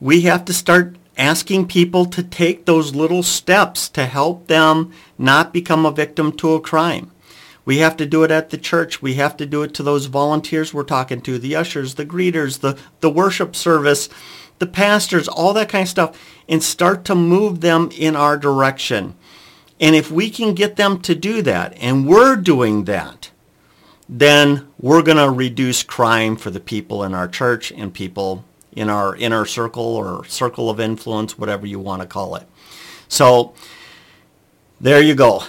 We 0.00 0.22
have 0.22 0.44
to 0.46 0.52
start 0.52 0.96
asking 1.16 1.66
people 1.66 2.06
to 2.06 2.22
take 2.22 2.64
those 2.64 2.94
little 2.94 3.22
steps 3.22 3.88
to 3.90 4.06
help 4.06 4.46
them 4.46 4.92
not 5.18 5.52
become 5.52 5.84
a 5.84 5.90
victim 5.90 6.32
to 6.32 6.54
a 6.54 6.60
crime. 6.60 7.10
We 7.68 7.80
have 7.80 7.98
to 7.98 8.06
do 8.06 8.22
it 8.22 8.30
at 8.30 8.48
the 8.48 8.56
church. 8.56 9.02
We 9.02 9.16
have 9.16 9.36
to 9.36 9.44
do 9.44 9.62
it 9.62 9.74
to 9.74 9.82
those 9.82 10.06
volunteers 10.06 10.72
we're 10.72 10.84
talking 10.84 11.20
to, 11.20 11.38
the 11.38 11.54
ushers, 11.54 11.96
the 11.96 12.06
greeters, 12.06 12.60
the, 12.60 12.78
the 13.00 13.10
worship 13.10 13.54
service, 13.54 14.08
the 14.58 14.66
pastors, 14.66 15.28
all 15.28 15.52
that 15.52 15.68
kind 15.68 15.82
of 15.82 15.88
stuff, 15.90 16.18
and 16.48 16.62
start 16.62 17.04
to 17.04 17.14
move 17.14 17.60
them 17.60 17.90
in 17.94 18.16
our 18.16 18.38
direction. 18.38 19.16
And 19.78 19.94
if 19.94 20.10
we 20.10 20.30
can 20.30 20.54
get 20.54 20.76
them 20.76 20.98
to 21.02 21.14
do 21.14 21.42
that, 21.42 21.76
and 21.76 22.08
we're 22.08 22.36
doing 22.36 22.84
that, 22.84 23.32
then 24.08 24.66
we're 24.80 25.02
going 25.02 25.18
to 25.18 25.28
reduce 25.28 25.82
crime 25.82 26.36
for 26.36 26.48
the 26.48 26.60
people 26.60 27.04
in 27.04 27.12
our 27.12 27.28
church 27.28 27.70
and 27.70 27.92
people 27.92 28.46
in 28.72 28.88
our 28.88 29.14
inner 29.16 29.44
circle 29.44 29.94
or 29.94 30.24
circle 30.24 30.70
of 30.70 30.80
influence, 30.80 31.36
whatever 31.36 31.66
you 31.66 31.78
want 31.78 32.00
to 32.00 32.08
call 32.08 32.34
it. 32.34 32.48
So 33.08 33.52
there 34.80 35.02
you 35.02 35.14
go. 35.14 35.42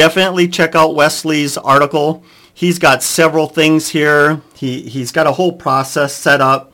Definitely 0.00 0.48
check 0.48 0.74
out 0.74 0.94
Wesley's 0.94 1.58
article. 1.58 2.24
He's 2.54 2.78
got 2.78 3.02
several 3.02 3.48
things 3.48 3.90
here. 3.90 4.40
He, 4.54 4.80
he's 4.80 5.12
got 5.12 5.26
a 5.26 5.32
whole 5.32 5.52
process 5.52 6.14
set 6.14 6.40
up. 6.40 6.72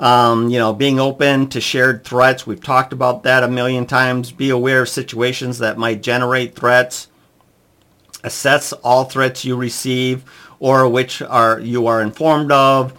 Um, 0.00 0.48
you 0.48 0.58
know, 0.58 0.72
being 0.72 0.98
open 0.98 1.48
to 1.50 1.60
shared 1.60 2.04
threats. 2.04 2.44
We've 2.44 2.60
talked 2.60 2.92
about 2.92 3.22
that 3.22 3.44
a 3.44 3.48
million 3.48 3.86
times. 3.86 4.32
Be 4.32 4.50
aware 4.50 4.82
of 4.82 4.88
situations 4.88 5.58
that 5.58 5.78
might 5.78 6.02
generate 6.02 6.56
threats. 6.56 7.06
Assess 8.24 8.72
all 8.72 9.04
threats 9.04 9.44
you 9.44 9.54
receive 9.54 10.24
or 10.58 10.88
which 10.88 11.22
are 11.22 11.60
you 11.60 11.86
are 11.86 12.02
informed 12.02 12.50
of. 12.50 12.94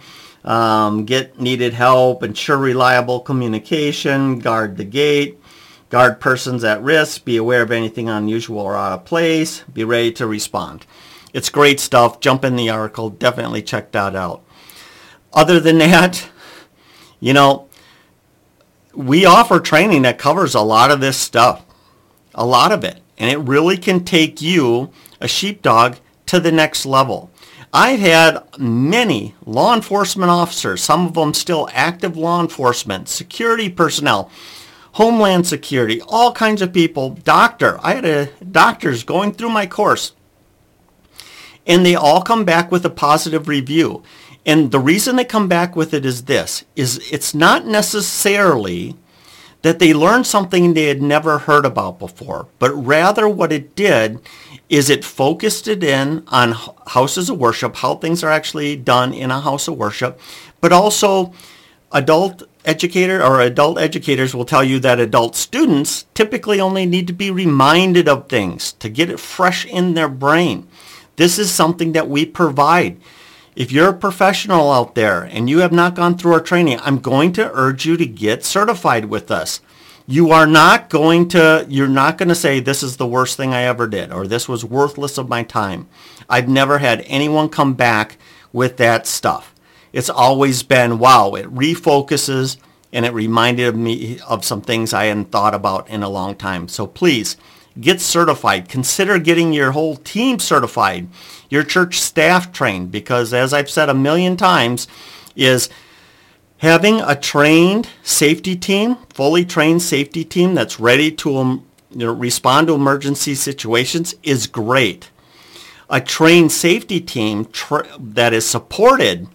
Um, 0.46 1.04
get 1.04 1.38
needed 1.38 1.74
help, 1.74 2.22
ensure 2.22 2.56
reliable 2.56 3.20
communication, 3.20 4.38
guard 4.38 4.78
the 4.78 4.84
gate, 4.84 5.37
guard 5.90 6.20
persons 6.20 6.64
at 6.64 6.82
risk, 6.82 7.24
be 7.24 7.36
aware 7.36 7.62
of 7.62 7.70
anything 7.70 8.08
unusual 8.08 8.60
or 8.60 8.76
out 8.76 8.92
of 8.92 9.04
place, 9.04 9.64
be 9.72 9.84
ready 9.84 10.12
to 10.12 10.26
respond. 10.26 10.86
It's 11.32 11.50
great 11.50 11.80
stuff. 11.80 12.20
Jump 12.20 12.44
in 12.44 12.56
the 12.56 12.70
article. 12.70 13.10
Definitely 13.10 13.62
check 13.62 13.92
that 13.92 14.16
out. 14.16 14.42
Other 15.32 15.60
than 15.60 15.78
that, 15.78 16.28
you 17.20 17.32
know, 17.32 17.68
we 18.94 19.24
offer 19.26 19.60
training 19.60 20.02
that 20.02 20.18
covers 20.18 20.54
a 20.54 20.60
lot 20.60 20.90
of 20.90 21.00
this 21.00 21.16
stuff. 21.16 21.64
A 22.34 22.46
lot 22.46 22.72
of 22.72 22.82
it. 22.82 23.00
And 23.18 23.30
it 23.30 23.38
really 23.38 23.76
can 23.76 24.04
take 24.04 24.40
you, 24.40 24.90
a 25.20 25.28
sheepdog, 25.28 25.96
to 26.26 26.40
the 26.40 26.52
next 26.52 26.86
level. 26.86 27.30
I've 27.72 28.00
had 28.00 28.42
many 28.58 29.34
law 29.44 29.74
enforcement 29.74 30.30
officers, 30.30 30.82
some 30.82 31.06
of 31.06 31.14
them 31.14 31.34
still 31.34 31.68
active 31.72 32.16
law 32.16 32.40
enforcement, 32.40 33.08
security 33.08 33.68
personnel, 33.68 34.30
Homeland 34.92 35.46
Security, 35.46 36.00
all 36.02 36.32
kinds 36.32 36.62
of 36.62 36.72
people, 36.72 37.10
doctor. 37.10 37.78
I 37.82 37.94
had 37.94 38.04
a, 38.04 38.26
doctors 38.44 39.04
going 39.04 39.32
through 39.32 39.50
my 39.50 39.66
course. 39.66 40.12
And 41.66 41.84
they 41.84 41.94
all 41.94 42.22
come 42.22 42.44
back 42.44 42.72
with 42.72 42.84
a 42.84 42.90
positive 42.90 43.46
review. 43.46 44.02
And 44.46 44.70
the 44.70 44.80
reason 44.80 45.16
they 45.16 45.24
come 45.24 45.48
back 45.48 45.76
with 45.76 45.92
it 45.92 46.06
is 46.06 46.24
this, 46.24 46.64
is 46.74 47.00
it's 47.12 47.34
not 47.34 47.66
necessarily 47.66 48.96
that 49.62 49.78
they 49.78 49.92
learned 49.92 50.26
something 50.26 50.72
they 50.72 50.86
had 50.86 51.02
never 51.02 51.38
heard 51.38 51.66
about 51.66 51.98
before, 51.98 52.48
but 52.58 52.70
rather 52.70 53.28
what 53.28 53.52
it 53.52 53.74
did 53.74 54.20
is 54.68 54.88
it 54.88 55.04
focused 55.04 55.66
it 55.66 55.82
in 55.82 56.22
on 56.28 56.54
houses 56.86 57.28
of 57.28 57.38
worship, 57.38 57.76
how 57.76 57.94
things 57.94 58.22
are 58.22 58.30
actually 58.30 58.76
done 58.76 59.12
in 59.12 59.30
a 59.30 59.40
house 59.40 59.66
of 59.66 59.76
worship, 59.76 60.20
but 60.60 60.72
also 60.72 61.32
adult 61.92 62.42
educator 62.68 63.24
or 63.24 63.40
adult 63.40 63.78
educators 63.78 64.34
will 64.34 64.44
tell 64.44 64.62
you 64.62 64.78
that 64.78 65.00
adult 65.00 65.34
students 65.34 66.04
typically 66.12 66.60
only 66.60 66.84
need 66.84 67.06
to 67.06 67.14
be 67.14 67.30
reminded 67.30 68.06
of 68.08 68.28
things 68.28 68.72
to 68.74 68.90
get 68.90 69.08
it 69.08 69.18
fresh 69.18 69.64
in 69.64 69.94
their 69.94 70.08
brain. 70.08 70.68
This 71.16 71.38
is 71.38 71.50
something 71.50 71.92
that 71.92 72.08
we 72.08 72.26
provide. 72.26 73.00
If 73.56 73.72
you're 73.72 73.88
a 73.88 73.94
professional 73.94 74.70
out 74.70 74.94
there 74.94 75.22
and 75.22 75.48
you 75.48 75.60
have 75.60 75.72
not 75.72 75.94
gone 75.94 76.18
through 76.18 76.34
our 76.34 76.40
training, 76.40 76.78
I'm 76.82 76.98
going 76.98 77.32
to 77.32 77.50
urge 77.54 77.86
you 77.86 77.96
to 77.96 78.06
get 78.06 78.44
certified 78.44 79.06
with 79.06 79.30
us. 79.30 79.62
You 80.06 80.30
are 80.30 80.46
not 80.46 80.90
going 80.90 81.28
to, 81.28 81.66
you're 81.68 81.88
not 81.88 82.18
going 82.18 82.28
to 82.28 82.34
say 82.34 82.60
this 82.60 82.82
is 82.82 82.98
the 82.98 83.06
worst 83.06 83.38
thing 83.38 83.54
I 83.54 83.62
ever 83.62 83.86
did 83.86 84.12
or 84.12 84.26
this 84.26 84.46
was 84.46 84.62
worthless 84.62 85.16
of 85.16 85.28
my 85.28 85.42
time. 85.42 85.88
I've 86.28 86.48
never 86.48 86.78
had 86.78 87.00
anyone 87.06 87.48
come 87.48 87.72
back 87.72 88.18
with 88.52 88.76
that 88.76 89.06
stuff. 89.06 89.54
It's 89.98 90.08
always 90.08 90.62
been, 90.62 91.00
wow, 91.00 91.34
it 91.34 91.52
refocuses 91.52 92.56
and 92.92 93.04
it 93.04 93.12
reminded 93.12 93.74
me 93.74 94.20
of 94.20 94.44
some 94.44 94.60
things 94.60 94.94
I 94.94 95.06
hadn't 95.06 95.32
thought 95.32 95.56
about 95.56 95.90
in 95.90 96.04
a 96.04 96.08
long 96.08 96.36
time. 96.36 96.68
So 96.68 96.86
please 96.86 97.36
get 97.80 98.00
certified. 98.00 98.68
Consider 98.68 99.18
getting 99.18 99.52
your 99.52 99.72
whole 99.72 99.96
team 99.96 100.38
certified, 100.38 101.08
your 101.50 101.64
church 101.64 101.98
staff 101.98 102.52
trained, 102.52 102.92
because 102.92 103.34
as 103.34 103.52
I've 103.52 103.68
said 103.68 103.88
a 103.88 103.94
million 103.94 104.36
times, 104.36 104.86
is 105.34 105.68
having 106.58 107.00
a 107.00 107.16
trained 107.16 107.88
safety 108.04 108.54
team, 108.54 108.98
fully 109.12 109.44
trained 109.44 109.82
safety 109.82 110.24
team 110.24 110.54
that's 110.54 110.78
ready 110.78 111.10
to 111.10 111.38
um, 111.38 111.66
you 111.90 112.06
know, 112.06 112.12
respond 112.12 112.68
to 112.68 112.74
emergency 112.74 113.34
situations 113.34 114.14
is 114.22 114.46
great. 114.46 115.10
A 115.90 116.00
trained 116.00 116.52
safety 116.52 117.00
team 117.00 117.46
tra- 117.46 117.88
that 117.98 118.32
is 118.32 118.46
supported 118.46 119.26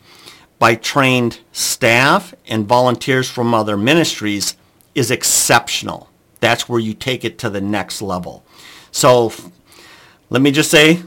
by 0.64 0.76
trained 0.76 1.42
staff 1.52 2.34
and 2.48 2.66
volunteers 2.66 3.30
from 3.30 3.54
other 3.54 3.76
ministries 3.76 4.56
is 4.96 5.12
exceptional. 5.12 6.10
That's 6.40 6.70
where 6.70 6.80
you 6.80 6.94
take 6.94 7.26
it 7.26 7.38
to 7.40 7.50
the 7.50 7.60
next 7.60 8.02
level. 8.02 8.46
So 8.90 9.34
let 10.30 10.42
me 10.42 10.52
just 10.52 10.72
say, 10.72 11.04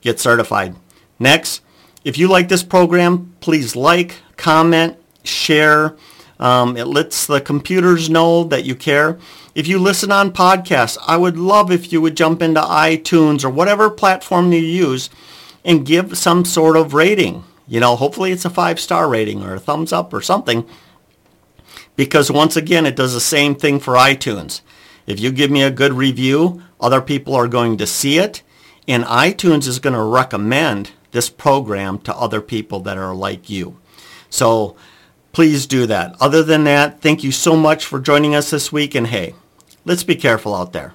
get 0.00 0.18
certified. 0.18 0.74
Next, 1.18 1.60
if 2.02 2.16
you 2.16 2.28
like 2.28 2.48
this 2.48 2.62
program, 2.62 3.34
please 3.40 3.76
like, 3.76 4.22
comment, 4.38 4.96
share. 5.22 5.94
Um, 6.40 6.74
it 6.78 6.86
lets 6.86 7.26
the 7.26 7.42
computers 7.42 8.08
know 8.08 8.42
that 8.44 8.64
you 8.64 8.74
care. 8.74 9.18
If 9.54 9.68
you 9.68 9.78
listen 9.78 10.10
on 10.10 10.32
podcasts, 10.32 10.96
I 11.06 11.18
would 11.18 11.36
love 11.36 11.70
if 11.70 11.92
you 11.92 12.00
would 12.00 12.16
jump 12.16 12.40
into 12.40 12.62
iTunes 12.62 13.44
or 13.44 13.50
whatever 13.50 13.90
platform 13.90 14.50
you 14.50 14.60
use 14.60 15.10
and 15.62 15.84
give 15.84 16.16
some 16.16 16.46
sort 16.46 16.74
of 16.74 16.94
rating. 16.94 17.44
You 17.68 17.80
know, 17.80 17.96
hopefully 17.96 18.32
it's 18.32 18.46
a 18.46 18.50
five-star 18.50 19.08
rating 19.08 19.42
or 19.42 19.54
a 19.54 19.60
thumbs 19.60 19.92
up 19.92 20.12
or 20.12 20.22
something. 20.22 20.66
Because 21.96 22.30
once 22.30 22.56
again, 22.56 22.86
it 22.86 22.96
does 22.96 23.12
the 23.12 23.20
same 23.20 23.54
thing 23.54 23.78
for 23.78 23.94
iTunes. 23.94 24.62
If 25.06 25.20
you 25.20 25.30
give 25.30 25.50
me 25.50 25.62
a 25.62 25.70
good 25.70 25.92
review, 25.92 26.62
other 26.80 27.00
people 27.00 27.34
are 27.34 27.48
going 27.48 27.76
to 27.78 27.86
see 27.86 28.18
it, 28.18 28.42
and 28.86 29.04
iTunes 29.04 29.66
is 29.66 29.78
going 29.78 29.94
to 29.94 30.02
recommend 30.02 30.92
this 31.10 31.28
program 31.28 31.98
to 32.00 32.14
other 32.14 32.40
people 32.40 32.80
that 32.80 32.96
are 32.96 33.14
like 33.14 33.50
you. 33.50 33.78
So 34.30 34.76
please 35.32 35.66
do 35.66 35.86
that. 35.86 36.14
Other 36.20 36.42
than 36.42 36.64
that, 36.64 37.00
thank 37.00 37.24
you 37.24 37.32
so 37.32 37.56
much 37.56 37.84
for 37.84 38.00
joining 38.00 38.34
us 38.34 38.50
this 38.50 38.70
week, 38.72 38.94
and 38.94 39.06
hey, 39.06 39.34
let's 39.84 40.04
be 40.04 40.16
careful 40.16 40.54
out 40.54 40.72
there. 40.72 40.94